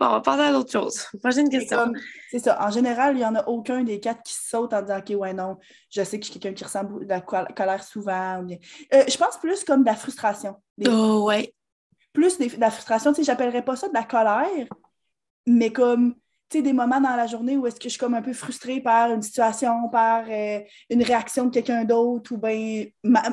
[0.00, 1.06] on va passer à d'autres choses.
[1.22, 1.92] Prochaine question.
[2.30, 2.58] C'est ça.
[2.60, 5.34] En général, il n'y en a aucun des quatre qui sautent en disant OK, ouais,
[5.34, 5.58] non,
[5.90, 8.44] je sais que je suis quelqu'un qui ressent de la colère souvent.
[8.92, 10.56] Euh, je pense plus comme de la frustration.
[10.88, 11.54] Oh, ouais.
[12.12, 14.66] Plus de la frustration, tu sais, j'appellerais pas ça de la colère,
[15.46, 16.16] mais comme
[16.50, 19.10] des moments dans la journée où est-ce que je suis comme un peu frustrée par
[19.10, 22.84] une situation, par euh, une réaction de quelqu'un d'autre, ou bien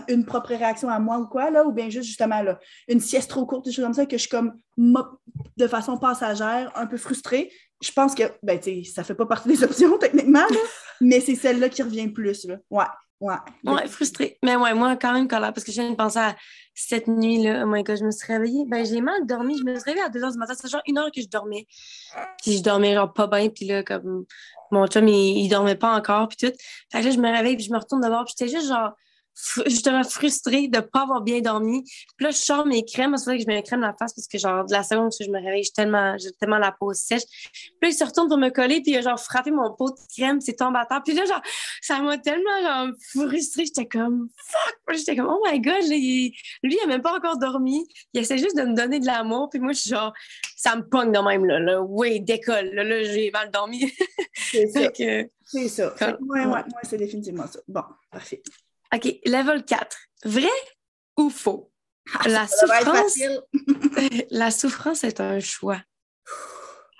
[0.07, 3.30] une propre réaction à moi ou quoi, là, ou bien juste justement là, une sieste
[3.30, 6.97] trop courte, des choses comme ça, que je suis comme de façon passagère, un peu
[6.97, 7.51] frustrée.
[7.82, 10.45] Je pense que, ben, tu sais, ça fait pas partie des options techniquement,
[10.99, 12.57] mais c'est celle-là qui revient plus, là.
[12.70, 12.86] Ouais.
[13.22, 13.36] Ouais.
[13.64, 14.40] Ouais, frustrée.
[14.44, 16.36] Mais ouais, moi, quand même colère parce que je viens de penser à
[16.74, 17.62] cette nuit-là.
[17.64, 18.66] Oh my god, je me suis réveillée.
[18.68, 19.60] Ben, j'ai mal dormi.
[19.60, 20.54] Je me suis réveillée à 2 h du matin.
[20.58, 21.68] C'est genre une heure que je dormais.
[22.42, 23.50] Puis je dormais genre pas bien.
[23.50, 24.26] Puis là, comme
[24.72, 26.30] mon chum, il, dormait pas encore.
[26.30, 26.58] Puis tout.
[26.92, 27.56] Fait que là, je me réveille.
[27.56, 28.26] Puis je me retourne d'abord.
[28.26, 28.92] Puis j'étais juste genre
[29.66, 31.84] justement frustrée de ne pas avoir bien dormi.
[31.84, 33.16] Puis là, je sors mes crèmes.
[33.18, 35.08] C'est vrai que je mets une crème la face parce que, genre, de la seconde
[35.08, 37.24] où je me réveille, j'ai tellement, tellement la peau sèche.
[37.52, 39.90] Puis là, il se retourne pour me coller, puis il a genre frappé mon pot
[39.90, 41.02] de crème, c'est tombé à terre.
[41.04, 41.42] Puis là, genre,
[41.82, 43.66] ça m'a tellement, genre, frustrée.
[43.66, 44.96] J'étais comme, fuck!
[44.96, 47.88] J'étais comme, oh my god, lui, il a même pas encore dormi.
[48.14, 49.50] Il essaie juste de me donner de l'amour.
[49.50, 50.14] Puis moi, je suis genre,
[50.56, 51.60] ça me pogne de même, là.
[51.60, 51.82] là.
[51.82, 52.72] Oui, décolle.
[52.74, 53.92] Là, là j'ai mal dormi.
[54.34, 54.90] c'est ça.
[55.44, 55.94] C'est ça.
[56.22, 57.60] ouais, ouais, c'est définitivement ça.
[57.68, 58.42] Bon, parfait.
[58.94, 59.98] OK, level 4.
[60.26, 60.50] Vrai
[61.18, 61.72] ou faux?
[62.14, 63.20] Ah, la, souffrance...
[64.32, 65.82] la souffrance est un choix.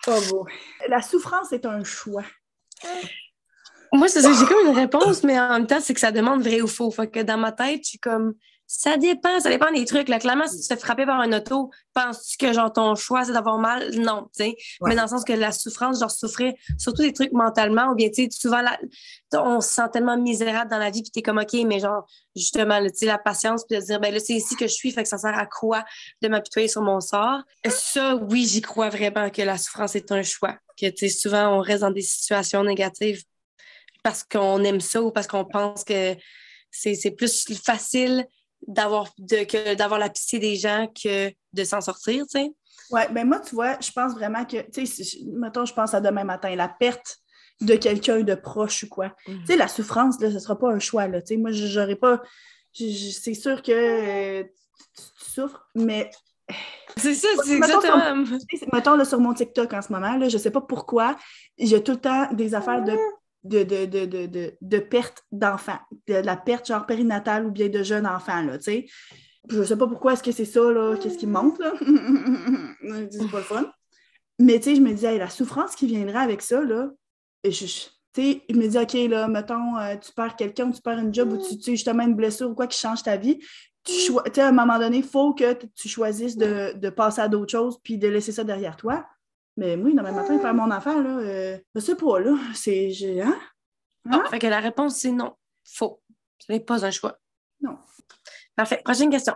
[0.08, 0.48] Oh beau.
[0.88, 2.24] La souffrance est un choix.
[3.94, 6.42] Moi, c'est ça, j'ai comme une réponse, mais en même temps, c'est que ça demande
[6.42, 6.90] vrai ou faux.
[6.92, 8.36] Fait que dans ma tête, je suis comme
[8.74, 10.08] ça dépend, ça dépend des trucs.
[10.08, 10.18] Là.
[10.18, 13.34] Clairement, si tu te fais frapper par un auto, penses-tu que genre ton choix c'est
[13.34, 13.94] d'avoir mal?
[13.96, 14.56] Non, tu sais.
[14.82, 18.08] Mais dans le sens que la souffrance, genre souffrir, surtout des trucs mentalement, ou bien
[18.08, 18.64] tu sais, souvent
[19.34, 22.82] on se sent tellement misérable dans la vie, puis t'es comme OK, mais genre justement,
[22.86, 25.04] tu sais, la patience, puis de dire ben là, c'est ici que je suis, fait
[25.04, 25.84] que ça sert à quoi
[26.22, 27.42] de m'apitoyer sur mon sort?
[27.68, 30.56] Ça, oui, j'y crois vraiment que la souffrance est un choix.
[30.80, 33.22] Que tu sais, souvent on reste dans des situations négatives
[34.02, 36.16] parce qu'on aime ça ou parce qu'on pense que
[36.72, 38.26] c'est plus facile
[38.68, 42.52] d'avoir de, d'avoir la pitié des gens que de s'en sortir, tu sais.
[42.92, 46.02] Oui, ben moi, tu vois, je pense vraiment que, tu sais, mettons, je pense à
[46.02, 47.20] demain matin, la perte
[47.62, 49.14] de quelqu'un de proche ou quoi.
[49.28, 49.40] Mhm.
[49.42, 51.22] Tu sais, la souffrance, là, ce ne sera pas un choix, là.
[51.22, 52.22] Tu sais, moi, j'aurais pas...
[52.74, 54.44] C'est sûr que euh,
[54.96, 56.10] tu, souffres, mais...
[56.98, 58.26] C'est ça, c'est exactement...
[58.74, 61.16] mettons, là, sur mon TikTok en ce moment, là, je sais pas pourquoi,
[61.58, 62.98] j'ai tout le temps des affaires de
[63.44, 67.84] de, de, de, de, de perte d'enfants, de la perte genre périnatale ou bien de
[67.84, 68.86] jeunes enfants, là, tu sais.
[69.50, 71.74] Je sais pas pourquoi est-ce que c'est ça, là, qu'est-ce qui monte, là.
[73.10, 73.72] c'est pas le fun.
[74.40, 76.90] Mais, tu sais, je me disais, la souffrance qui viendrait avec ça, là,
[77.44, 77.66] je,
[78.16, 81.38] je me dis, OK, là, mettons, euh, tu perds quelqu'un, tu perds une job ou
[81.38, 83.40] tu, tu justement une blessure ou quoi qui change ta vie.
[83.84, 87.28] Tu sais, à un moment donné, il faut que tu choisisses de, de passer à
[87.28, 89.04] d'autres choses puis de laisser ça derrière toi.
[89.58, 92.38] Mais moi, demain matin, faire mon affaire, là, euh, je sais pas, là.
[92.54, 92.92] C'est.
[93.22, 93.38] Hein?
[94.10, 94.24] hein?
[94.30, 95.36] fait que la réponse, c'est non.
[95.64, 96.02] Faux.
[96.40, 97.18] Ce n'est pas un choix.
[97.62, 97.78] Non.
[98.56, 98.82] Parfait.
[98.84, 99.36] Prochaine question.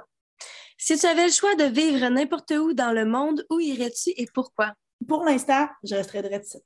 [0.78, 4.28] Si tu avais le choix de vivre n'importe où dans le monde, où irais-tu et
[4.34, 4.74] pourquoi?
[5.08, 6.58] Pour l'instant, je resterais de ici.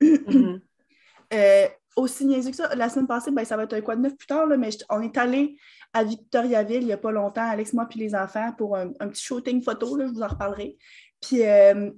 [0.00, 0.60] Mm-hmm.
[1.34, 4.00] euh, aussi niaiseux que ça, la semaine passée, ben, ça va être un quoi de
[4.00, 5.56] neuf plus tard, là, mais on est allé
[5.92, 9.22] à Victoriaville il n'y a pas longtemps, Alex, moi puis les enfants, pour un, petit
[9.22, 10.76] shooting photo, là, je vous en reparlerai.
[11.20, 11.90] Puis euh,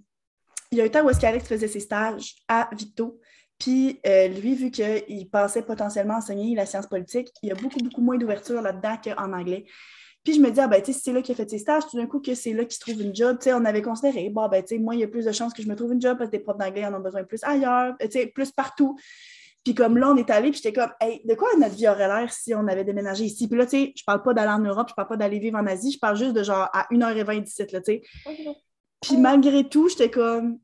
[0.74, 3.20] il y a un temps où est-ce qu'Alex faisait ses stages à Victo.
[3.58, 7.78] Puis euh, lui, vu qu'il pensait potentiellement enseigner la science politique, il y a beaucoup,
[7.78, 9.64] beaucoup moins d'ouverture là-dedans qu'en anglais.
[10.24, 11.84] Puis je me dis, ah ben, tu sais, c'est là qu'il a fait ses stages,
[11.88, 13.36] tout d'un coup, que c'est là qu'il se trouve une job.
[13.38, 15.32] Tu sais, on avait considéré, bon, ben, tu sais, moi, il y a plus de
[15.32, 17.22] chances que je me trouve une job parce que des profs d'anglais en ont besoin
[17.22, 18.98] plus ailleurs, tu sais, plus partout.
[19.62, 22.08] Puis comme là, on est allé, puis j'étais comme, hey, de quoi notre vie aurait
[22.08, 23.48] l'air si on avait déménagé ici?
[23.48, 25.58] Puis là, tu sais, je parle pas d'aller en Europe, je parle pas d'aller vivre
[25.58, 28.02] en Asie, je parle juste de genre à 1h20 d'ici, là, tu sais.
[29.04, 30.58] Puis malgré tout, j'étais comme,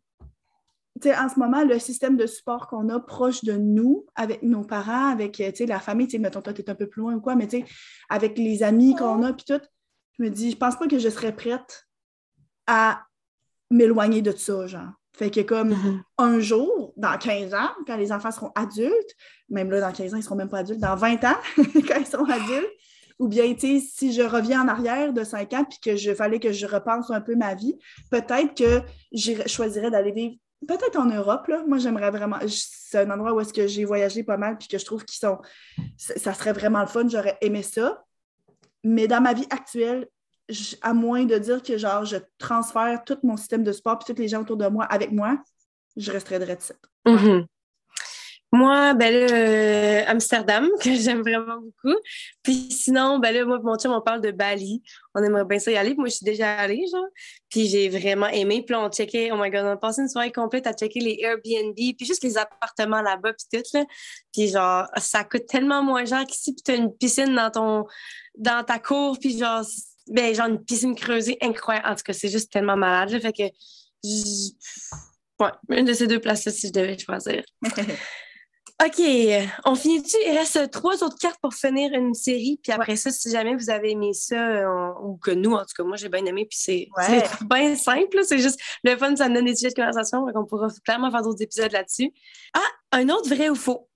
[1.04, 5.10] en ce moment, le système de support qu'on a proche de nous, avec nos parents,
[5.10, 7.48] avec la famille, mettons, toi, tu es un peu plus loin ou quoi, mais
[8.08, 9.60] avec les amis qu'on a, puis tout,
[10.18, 11.86] je me dis, je pense pas que je serais prête
[12.66, 13.02] à
[13.70, 14.88] m'éloigner de ça, genre.
[15.12, 16.02] Fait que comme mm-hmm.
[16.18, 19.14] un jour, dans 15 ans, quand les enfants seront adultes,
[19.50, 22.06] même là, dans 15 ans, ils seront même pas adultes, dans 20 ans, quand ils
[22.06, 22.70] seront adultes,
[23.20, 26.12] ou bien, tu sais, si je reviens en arrière de 5 ans puis que je
[26.14, 27.76] fallait que je repense un peu ma vie,
[28.10, 30.34] peut-être que je choisirais d'aller vivre
[30.66, 31.62] peut-être en Europe, là.
[31.66, 32.38] Moi, j'aimerais vraiment.
[32.46, 35.18] C'est un endroit où est-ce que j'ai voyagé pas mal, puis que je trouve qu'ils
[35.18, 35.38] sont.
[35.96, 37.08] Ça serait vraiment le fun.
[37.08, 38.04] J'aurais aimé ça.
[38.84, 40.08] Mais dans ma vie actuelle,
[40.82, 44.20] à moins de dire que genre je transfère tout mon système de sport puis tous
[44.20, 45.38] les gens autour de moi avec moi,
[45.96, 46.80] je resterais de retraite.
[48.52, 51.96] Moi, ben là, euh, Amsterdam, que j'aime vraiment beaucoup.
[52.42, 54.82] Puis sinon, ben là, moi mon chum, on parle de Bali.
[55.14, 55.94] On aimerait bien ça y aller.
[55.94, 57.06] moi, je suis déjà allée, genre.
[57.48, 58.64] Puis j'ai vraiment aimé.
[58.66, 60.98] Puis là, on checkait, oh my God, on a passé une soirée complète à checker
[60.98, 63.84] les Airbnb, puis juste les appartements là-bas, puis tout, là.
[64.32, 67.84] Puis genre, ça coûte tellement moins cher qu'ici, puis t'as une piscine dans ton,
[68.36, 69.64] dans ta cour, puis genre,
[70.08, 71.88] ben genre une piscine creusée incroyable.
[71.88, 73.42] En tout cas, c'est juste tellement malade, Fait que,
[75.44, 77.44] ouais, une de ces deux places-là, si je devais choisir.
[78.82, 79.02] OK,
[79.66, 80.16] on finit-tu?
[80.26, 82.58] Il reste trois autres cartes pour finir une série.
[82.62, 84.64] Puis après ça, si jamais vous avez aimé ça,
[85.02, 86.46] ou que nous, en tout cas, moi, j'ai bien aimé.
[86.46, 86.88] Puis c'est
[87.42, 88.20] bien simple.
[88.24, 90.24] C'est juste le fun, ça me donne des sujets de conversation.
[90.24, 92.10] Donc on pourra clairement faire d'autres épisodes là-dessus.
[92.54, 93.88] Ah, un autre vrai ou faux?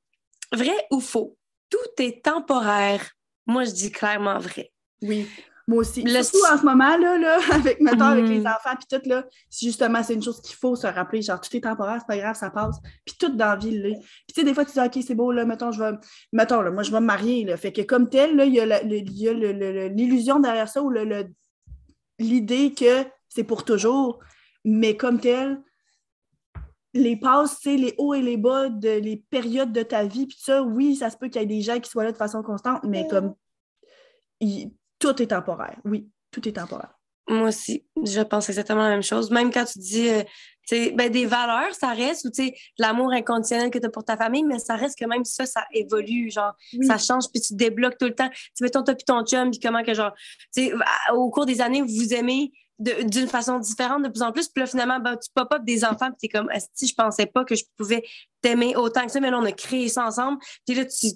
[0.53, 1.37] Vrai ou faux?
[1.74, 3.11] tout est temporaire.
[3.47, 4.72] Moi, je dis clairement vrai.
[5.03, 5.28] Oui.
[5.67, 6.03] Moi aussi.
[6.07, 8.47] Surtout en ce moment, là, là avec, mettons, avec les mm.
[8.47, 11.57] enfants, puis tout, là, si justement, c'est une chose qu'il faut se rappeler, genre, tout
[11.57, 12.77] est temporaire, c'est pas grave, ça passe.
[13.05, 13.89] Puis tout dans la vie, là.
[13.91, 15.97] Puis tu sais, des fois, tu dis, OK, c'est beau, là, mettons, je vais,
[16.33, 17.57] mettons, là, moi, je vais me marier, là.
[17.57, 18.83] Fait que comme tel, là, il y a
[19.89, 20.93] l'illusion derrière ça ou
[22.19, 24.21] l'idée que c'est pour toujours,
[24.65, 25.61] mais comme tel,
[26.93, 30.62] les passes, les hauts et les bas, de, les périodes de ta vie, puis ça,
[30.62, 32.85] oui, ça se peut qu'il y ait des gens qui soient là de façon constante,
[32.85, 33.35] mais comme
[35.05, 35.76] tout est temporaire.
[35.84, 36.94] Oui, tout est temporaire.
[37.28, 39.30] Moi aussi, je pense exactement la même chose.
[39.30, 40.22] Même quand tu dis euh,
[40.94, 42.30] ben, des valeurs, ça reste, ou
[42.78, 45.66] l'amour inconditionnel que tu as pour ta famille, mais ça reste que même ça, ça
[45.72, 48.30] évolue, genre, ça change, puis tu débloques tout le temps.
[48.57, 50.12] Tu mets ton top puis ton chum, puis comment que, genre,
[51.12, 54.48] au cours des années, vous vous aimez d'une façon différente de plus en plus.
[54.48, 57.44] Puis là, finalement, ben, tu pop-up des enfants, puis t'es comme, si je pensais pas
[57.44, 58.02] que je pouvais
[58.42, 60.38] t'aimer autant que ça, mais là, on a créé ça ensemble.
[60.66, 61.09] Puis là, tu,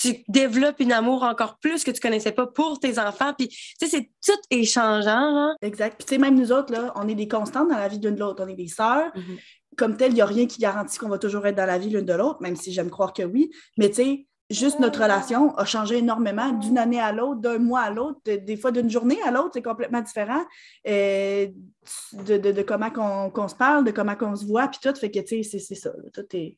[0.00, 3.32] tu développes une amour encore plus que tu connaissais pas pour tes enfants.
[3.36, 5.54] Puis, tu sais, c'est tout échangeant.
[5.62, 5.96] Exact.
[5.96, 8.14] Puis, tu sais, même nous autres, là, on est des constantes dans la vie d'une
[8.14, 8.42] de l'autre.
[8.44, 9.10] On est des sœurs.
[9.14, 9.38] Mm-hmm.
[9.76, 11.90] Comme tel, il n'y a rien qui garantit qu'on va toujours être dans la vie
[11.90, 13.50] l'une de l'autre, même si j'aime croire que oui.
[13.76, 17.80] Mais, tu sais, juste notre relation a changé énormément d'une année à l'autre, d'un mois
[17.80, 20.44] à l'autre, des fois d'une journée à l'autre, c'est complètement différent
[20.86, 21.48] euh,
[22.12, 24.94] de, comment qu'on se parle, de comment qu'on se voit, puis tout.
[24.94, 25.90] Fait que, tu sais, c'est ça.
[26.12, 26.56] Tout est...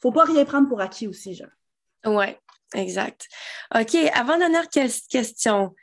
[0.00, 1.48] Faut pas rien prendre pour acquis aussi, genre.
[2.04, 2.26] Oui,
[2.76, 3.28] exact.
[3.74, 5.74] OK, avant-dernière question.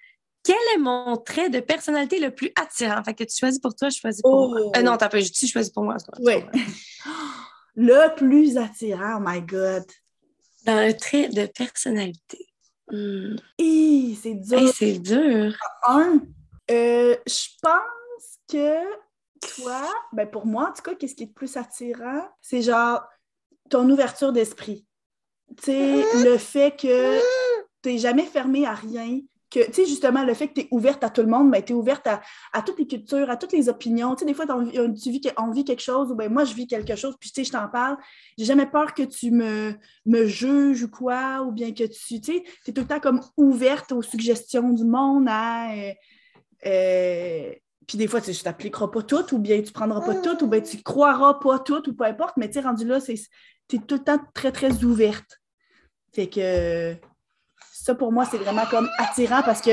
[0.44, 3.02] Quel est mon trait de personnalité le plus attirant?
[3.04, 4.72] Fait que tu choisis pour toi, je choisis pour moi.
[4.76, 5.96] Euh, non, t'as pas, tu choisis pour moi.
[6.20, 6.44] Oui.
[7.76, 9.86] le plus attirant, oh my God.
[10.66, 12.48] Dans un trait de personnalité.
[12.92, 13.38] Hmm.
[13.58, 14.74] c'est dur.
[14.76, 15.56] c'est dur.
[15.88, 16.20] Un,
[16.70, 18.82] euh, je pense que
[19.56, 22.28] toi, ben pour moi, en tout cas, qu'est-ce qui est le plus attirant?
[22.42, 23.04] C'est genre
[23.70, 24.86] ton ouverture d'esprit
[25.68, 27.20] le fait que
[27.82, 29.20] tu n'es jamais fermé à rien,
[29.54, 31.62] que, tu sais, justement, le fait que tu es ouverte à tout le monde, mais
[31.62, 34.16] tu es ouverte à, toutes les cultures, à toutes les opinions.
[34.16, 37.16] Des fois, tu vis, on vit quelque chose, ou ben moi, je vis quelque chose,
[37.20, 37.98] puis je t'en parle.
[38.38, 39.76] J'ai jamais peur que tu me,
[40.08, 43.92] me juges ou quoi, ou bien que tu, tu es tout le temps comme ouverte
[43.92, 45.92] aux suggestions du monde, euh,
[46.66, 47.54] euh,
[47.86, 50.62] puis des fois, tu t'appliqueras pas toutes, ou bien tu prendras pas toutes, ou bien
[50.62, 53.96] tu croiras pas toutes, ou peu importe, mais tu sais, rendu là, tu es tout
[53.96, 55.43] le temps très, très ouverte.
[56.14, 56.96] Fait que
[57.72, 59.72] ça, pour moi, c'est vraiment comme attirant parce que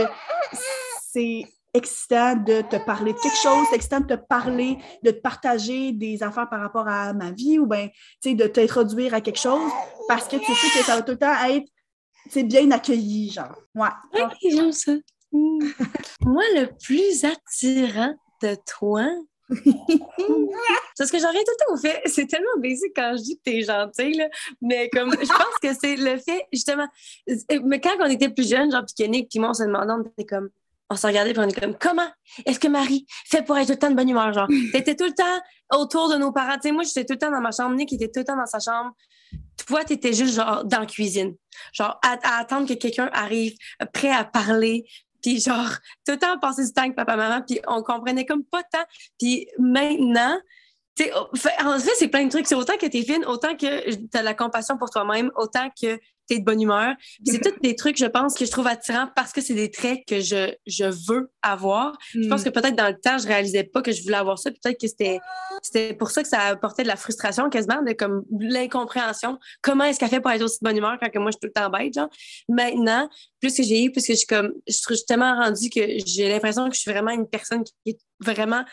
[1.12, 5.20] c'est excitant de te parler de quelque chose, c'est excitant de te parler, de te
[5.20, 7.88] partager des affaires par rapport à ma vie ou bien,
[8.20, 9.70] tu sais, de t'introduire à quelque chose
[10.08, 11.68] parce que tu sais que ça va tout le temps être,
[12.28, 13.54] c'est bien accueilli, genre.
[13.74, 13.88] Ouais.
[14.14, 14.92] Oui, j'aime ça.
[15.32, 19.06] moi, le plus attirant de toi,
[20.98, 22.02] Parce que j'aurais tout le temps fait.
[22.06, 24.28] C'est tellement basique quand je dis que t'es gentille, là.
[24.60, 26.86] Mais comme, je pense que c'est le fait, justement.
[27.64, 30.02] Mais quand on était plus jeunes, genre, puis Nick, puis moi, on se demandait, on
[30.02, 30.50] était comme.
[30.92, 32.08] On se regardait, puis on était comme, comment
[32.44, 34.48] est-ce que Marie fait pour être tout le temps de bonne humeur, genre?
[34.72, 36.54] T'étais tout le temps autour de nos parents.
[36.54, 37.76] Tu sais, moi, j'étais tout le temps dans ma chambre.
[37.76, 38.92] Nick était tout le temps dans sa chambre.
[39.66, 41.36] Toi, t'étais juste, genre, dans la cuisine.
[41.72, 43.54] Genre, à attendre que quelqu'un arrive,
[43.92, 44.84] prêt à parler,
[45.22, 45.70] puis genre,
[46.06, 48.84] tout le temps passer du temps avec papa-maman, puis on comprenait comme pas tant.
[49.18, 50.38] Puis maintenant,
[51.14, 51.28] oh,
[51.64, 52.46] en fait, c'est plein de trucs.
[52.46, 55.68] C'est autant que tu es fine, autant que tu as la compassion pour toi-même, autant
[55.70, 56.94] que tu es de bonne humeur.
[57.24, 60.00] C'est tous des trucs, je pense, que je trouve attirants parce que c'est des traits
[60.06, 61.96] que je, je veux avoir.
[62.14, 62.44] Je pense mm.
[62.44, 64.50] que peut-être dans le temps, je réalisais pas que je voulais avoir ça.
[64.50, 65.18] Peut-être que c'était,
[65.62, 69.38] c'était pour ça que ça apportait de la frustration quasiment, de comme l'incompréhension.
[69.62, 71.40] Comment est-ce qu'elle fait pour être aussi de bonne humeur quand que moi, je suis
[71.40, 72.08] tout le temps bête, genre?
[72.48, 73.08] Maintenant,
[73.40, 76.28] plus que j'ai eu, plus que je suis comme, je suis tellement rendue que j'ai
[76.28, 78.64] l'impression que je suis vraiment une personne qui est vraiment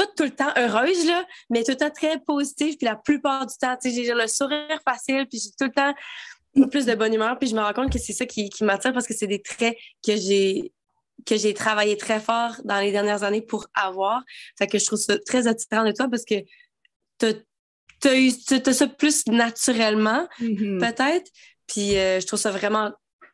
[0.00, 2.76] pas tout le temps heureuse, là, mais tout le temps très positive.
[2.76, 5.94] Puis la plupart du temps, j'ai le sourire facile, puis j'ai tout le temps
[6.68, 7.38] plus de bonne humeur.
[7.38, 9.42] Puis je me rends compte que c'est ça qui, qui m'attire parce que c'est des
[9.42, 9.76] traits
[10.06, 10.72] que j'ai
[11.26, 14.22] que j'ai travaillé très fort dans les dernières années pour avoir.
[14.58, 16.36] Fait que je trouve ça très attirant de toi parce que
[17.18, 17.26] tu
[18.08, 20.78] as, ça plus naturellement, mm-hmm.
[20.78, 21.30] peut-être.
[21.66, 22.90] Puis euh, je trouve ça vraiment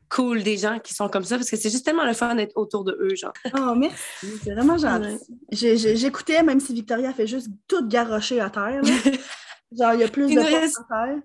[0.09, 2.85] cool des gens qui sont comme ça parce que c'est justement le fun d'être autour
[2.85, 3.33] de eux, genre.
[3.57, 3.97] Oh, merci.
[4.43, 5.19] C'est vraiment gentil.
[5.51, 8.83] J'écoutais, même si Victoria fait juste tout garrocher à terre.
[9.73, 10.79] genre, il y a plus de reste...
[10.91, 11.19] à terre.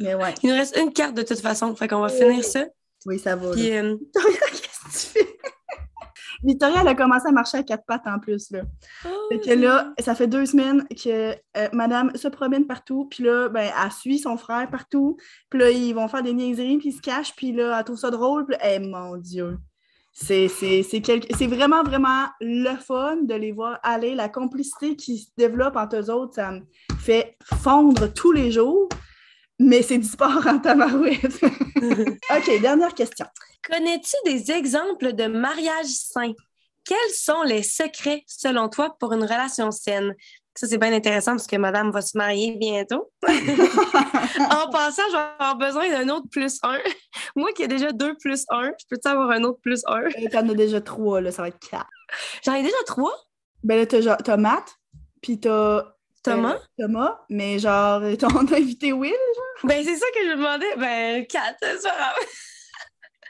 [0.00, 0.34] Mais ouais.
[0.42, 2.66] Il nous reste une carte de toute façon, fait qu'on va finir ça.
[3.06, 3.50] Oui, ça va.
[3.52, 5.29] Puis, euh, Victoria, qu'est-ce que tu fais?
[6.42, 8.50] Victoria, elle a commencé à marcher à quatre pattes en plus.
[8.50, 8.62] Là.
[9.04, 13.24] Oh, fait que là, ça fait deux semaines que euh, madame se promène partout, puis
[13.24, 15.16] là, ben, elle suit son frère partout,
[15.50, 17.98] puis là, ils vont faire des niaiseries, puis ils se cachent, puis là, elle trouve
[17.98, 19.58] ça drôle, puis eh, mon Dieu!
[20.12, 24.14] C'est vraiment, vraiment le fun de les voir aller.
[24.14, 26.60] La complicité qui se développe entre eux autres, ça me
[26.98, 28.88] fait fondre tous les jours.
[29.58, 31.42] Mais c'est du sport en tabarouette.
[31.76, 33.26] OK, dernière question.
[33.70, 36.32] Connais-tu des exemples de mariage sain?
[36.84, 40.14] Quels sont les secrets, selon toi, pour une relation saine?
[40.56, 43.12] Ça, c'est bien intéressant parce que madame va se marier bientôt.
[43.26, 46.78] en passant, je vais avoir besoin d'un autre plus un.
[47.36, 50.02] Moi qui ai déjà deux plus un, je peux-tu avoir un autre plus un?
[50.02, 51.88] Euh, t'en as déjà trois, là, ça va être quatre.
[52.44, 53.14] J'en ai déjà trois?
[53.62, 54.74] Ben là, t'as, t'as Matt,
[55.22, 55.84] puis t'as...
[56.22, 56.56] Thomas?
[56.56, 59.68] Euh, Thomas, mais genre, t'as invité Will, genre?
[59.68, 60.76] Ben, c'est ça que je me demandais.
[60.76, 62.14] Ben, quatre, c'est pas grave.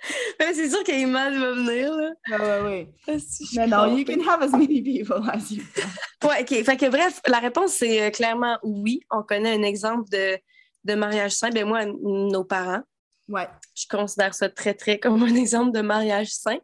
[0.40, 2.10] c'est sûr qu'Iman va venir, là.
[2.32, 3.18] Ah, ouais, ouais.
[3.54, 5.62] Mais non, you can have as many people as you
[6.24, 6.64] Ouais, OK.
[6.64, 9.00] Fait que bref, la réponse, c'est euh, clairement oui.
[9.10, 10.38] On connaît un exemple de,
[10.84, 11.50] de mariage sain.
[11.50, 12.82] Ben, moi, nos parents.
[13.28, 13.48] Ouais.
[13.74, 16.58] Je considère ça très, très comme un exemple de mariage sain.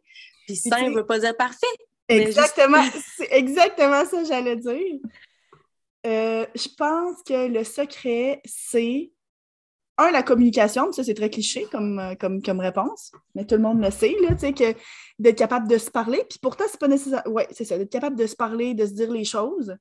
[0.45, 1.65] Puis sain ne veut pas dire parfait.
[2.07, 2.83] Exactement.
[3.17, 4.99] C'est exactement ça que j'allais dire.
[6.05, 9.11] Euh, je pense que le secret, c'est
[9.97, 13.61] un, la communication, ça c'est très cliché comme, euh, comme, comme réponse, mais tout le
[13.61, 14.77] monde le sait, là, tu sais, que
[15.19, 17.23] d'être capable de se parler, puis pourtant, c'est pas nécessaire.
[17.25, 19.75] Oui, c'est ça, d'être capable de se parler, de se dire les choses,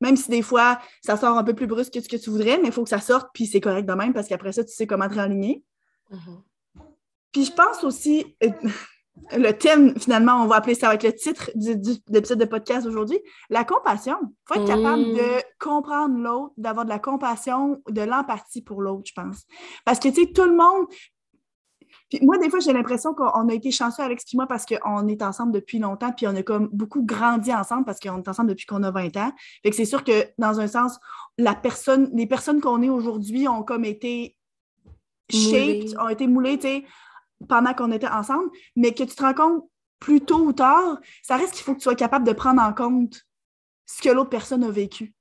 [0.00, 2.58] même si des fois, ça sort un peu plus brusque que ce que tu voudrais,
[2.58, 4.74] mais il faut que ça sorte, puis c'est correct de même, parce qu'après ça, tu
[4.74, 5.64] sais comment te réaligner.
[6.12, 6.82] Mm-hmm.
[7.32, 8.50] Puis je pense aussi, euh,
[9.36, 12.86] le thème, finalement, on va appeler ça avec le titre du, de l'épisode de podcast
[12.86, 13.18] aujourd'hui,
[13.50, 14.16] la compassion.
[14.22, 15.14] Il faut être capable mm.
[15.14, 19.44] de comprendre l'autre, d'avoir de la compassion, de l'empathie pour l'autre, je pense.
[19.84, 20.86] Parce que, tu sais, tout le monde...
[22.08, 25.08] Puis moi, des fois, j'ai l'impression qu'on a été chanceux, Alex et moi, parce qu'on
[25.08, 28.50] est ensemble depuis longtemps, puis on a comme beaucoup grandi ensemble parce qu'on est ensemble
[28.50, 29.32] depuis qu'on a 20 ans.
[29.64, 31.00] Fait que c'est sûr que, dans un sens,
[31.36, 34.36] la personne, les personnes qu'on est aujourd'hui ont comme été
[35.30, 36.84] shaped, ont été moulées, tu sais,
[37.48, 39.64] pendant qu'on était ensemble, mais que tu te rends compte
[39.98, 42.72] plus tôt ou tard, ça reste qu'il faut que tu sois capable de prendre en
[42.72, 43.22] compte
[43.86, 45.14] ce que l'autre personne a vécu.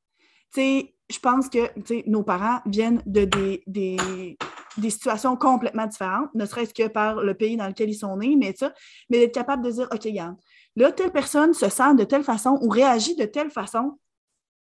[0.53, 6.45] Tu sais, je pense que nos parents viennent de des, des, situations complètement différentes, ne
[6.45, 8.73] serait-ce que par le pays dans lequel ils sont nés, mais ça,
[9.09, 10.35] mais d'être capable de dire, OK, regarde,
[10.75, 13.99] là, telle personne se sent de telle façon ou réagit de telle façon,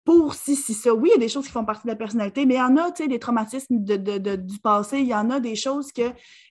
[0.03, 0.93] pour si, si, ça.
[0.93, 2.61] Oui, il y a des choses qui font partie de la personnalité, mais il y
[2.61, 6.01] en a, tu sais, des traumatismes du passé, il y en a des choses que,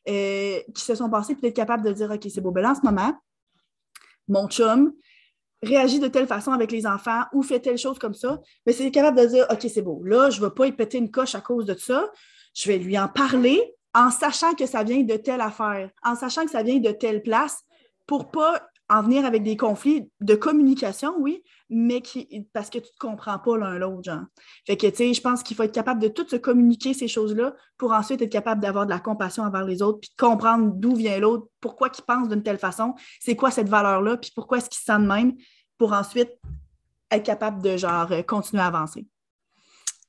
[0.09, 2.71] euh, qui se sont passées, puis être capable de dire, OK, c'est beau, ben là,
[2.71, 3.13] en ce moment,
[4.29, 4.93] mon chum
[5.63, 8.91] réagit de telle façon avec les enfants ou fait telle chose comme ça, mais c'est
[8.91, 11.35] capable de dire, OK, c'est beau, là, je ne vais pas y péter une coche
[11.35, 12.11] à cause de ça,
[12.55, 16.45] je vais lui en parler en sachant que ça vient de telle affaire, en sachant
[16.45, 17.63] que ça vient de telle place,
[18.07, 22.85] pour pas en venir avec des conflits de communication, oui, mais qui, parce que tu
[22.85, 24.25] ne te comprends pas l'un l'autre, genre.
[24.67, 27.09] Fait que, tu sais, je pense qu'il faut être capable de tout se communiquer ces
[27.09, 30.73] choses-là pour ensuite être capable d'avoir de la compassion envers les autres, puis de comprendre
[30.75, 34.59] d'où vient l'autre, pourquoi il pense d'une telle façon, c'est quoi cette valeur-là, puis pourquoi
[34.59, 35.33] est-ce qu'il se sent de même,
[35.79, 36.31] pour ensuite
[37.11, 39.07] être capable de, genre, continuer à avancer.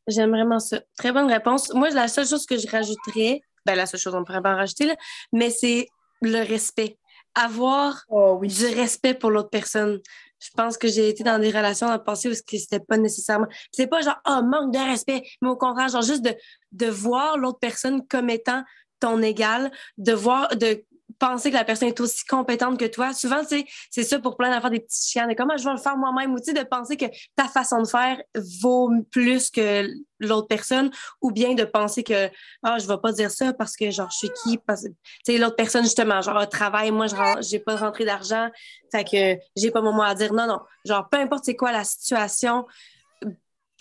[0.07, 0.81] J'aime vraiment ça.
[0.97, 1.73] Très bonne réponse.
[1.73, 4.87] Moi, la seule chose que je rajouterais, ben la seule chose, on pourrait pas rajouter,
[4.87, 4.95] là,
[5.31, 5.87] mais c'est
[6.21, 6.97] le respect
[7.35, 9.99] avoir oh, du respect pour l'autre personne.
[10.39, 13.47] Je pense que j'ai été dans des relations dans le passé où c'était pas nécessairement.
[13.71, 16.35] C'est pas genre, oh, manque de respect, mais au contraire, genre juste de,
[16.71, 18.63] de voir l'autre personne comme étant
[18.99, 20.83] ton égal, de voir, de
[21.19, 23.13] penser que la personne est aussi compétente que toi.
[23.13, 23.41] Souvent,
[23.89, 26.33] c'est ça pour plein d'affaires des petits chiens, de comment je vais le faire moi-même,
[26.33, 27.05] ou de penser que
[27.35, 28.21] ta façon de faire
[28.61, 29.87] vaut plus que
[30.19, 30.89] l'autre personne,
[31.21, 32.29] ou bien de penser que
[32.63, 34.85] ah, je vais pas dire ça parce que genre je suis qui parce
[35.27, 38.49] l'autre personne justement genre travail moi je j'ai pas rentré d'argent
[38.91, 41.71] fait que j'ai pas mon mot à dire non non genre peu importe c'est quoi
[41.71, 42.65] la situation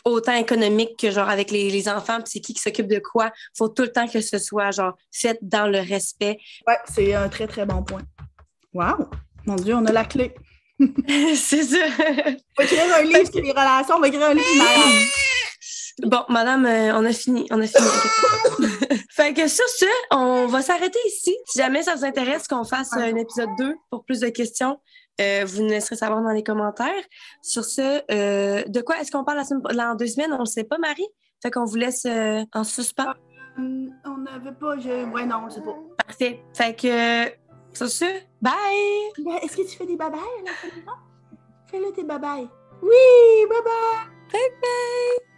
[0.05, 3.32] autant économique que genre avec les, les enfants, puis c'est qui qui s'occupe de quoi.
[3.57, 6.38] faut tout le temps que ce soit genre fait dans le respect.
[6.66, 8.03] Ouais, c'est un très, très bon point.
[8.74, 9.11] Wow!
[9.46, 10.34] Mon Dieu, on a la clé.
[11.34, 11.76] c'est ça.
[11.78, 14.44] On va écrire un livre sur les relations, on va écrire un livre
[16.05, 17.46] Bon, madame, euh, on a fini.
[17.50, 17.88] On a fini.
[19.11, 21.36] fait que sur ce, on va s'arrêter ici.
[21.46, 24.78] Si jamais ça vous intéresse qu'on fasse un épisode 2 pour plus de questions,
[25.20, 27.04] euh, vous nous laisserez savoir dans les commentaires.
[27.42, 30.32] Sur ce, euh, de quoi est-ce qu'on parle la en deux semaines?
[30.32, 31.06] On ne sait pas, Marie.
[31.42, 33.14] Fait qu'on vous laisse euh, en suspens.
[33.58, 34.78] on n'avait pas.
[34.78, 35.10] Je...
[35.10, 35.76] Ouais, non, on ne sait pas.
[36.06, 36.42] Parfait.
[36.54, 37.32] Fait que,
[37.76, 38.04] sur ce,
[38.40, 39.42] bye!
[39.42, 40.92] Est-ce que tu fais des bye-bye à la fin
[41.70, 42.48] Fais-le tes bye-bye.
[42.82, 44.12] Oui, bye-bye!
[44.32, 45.32] Bye-bye!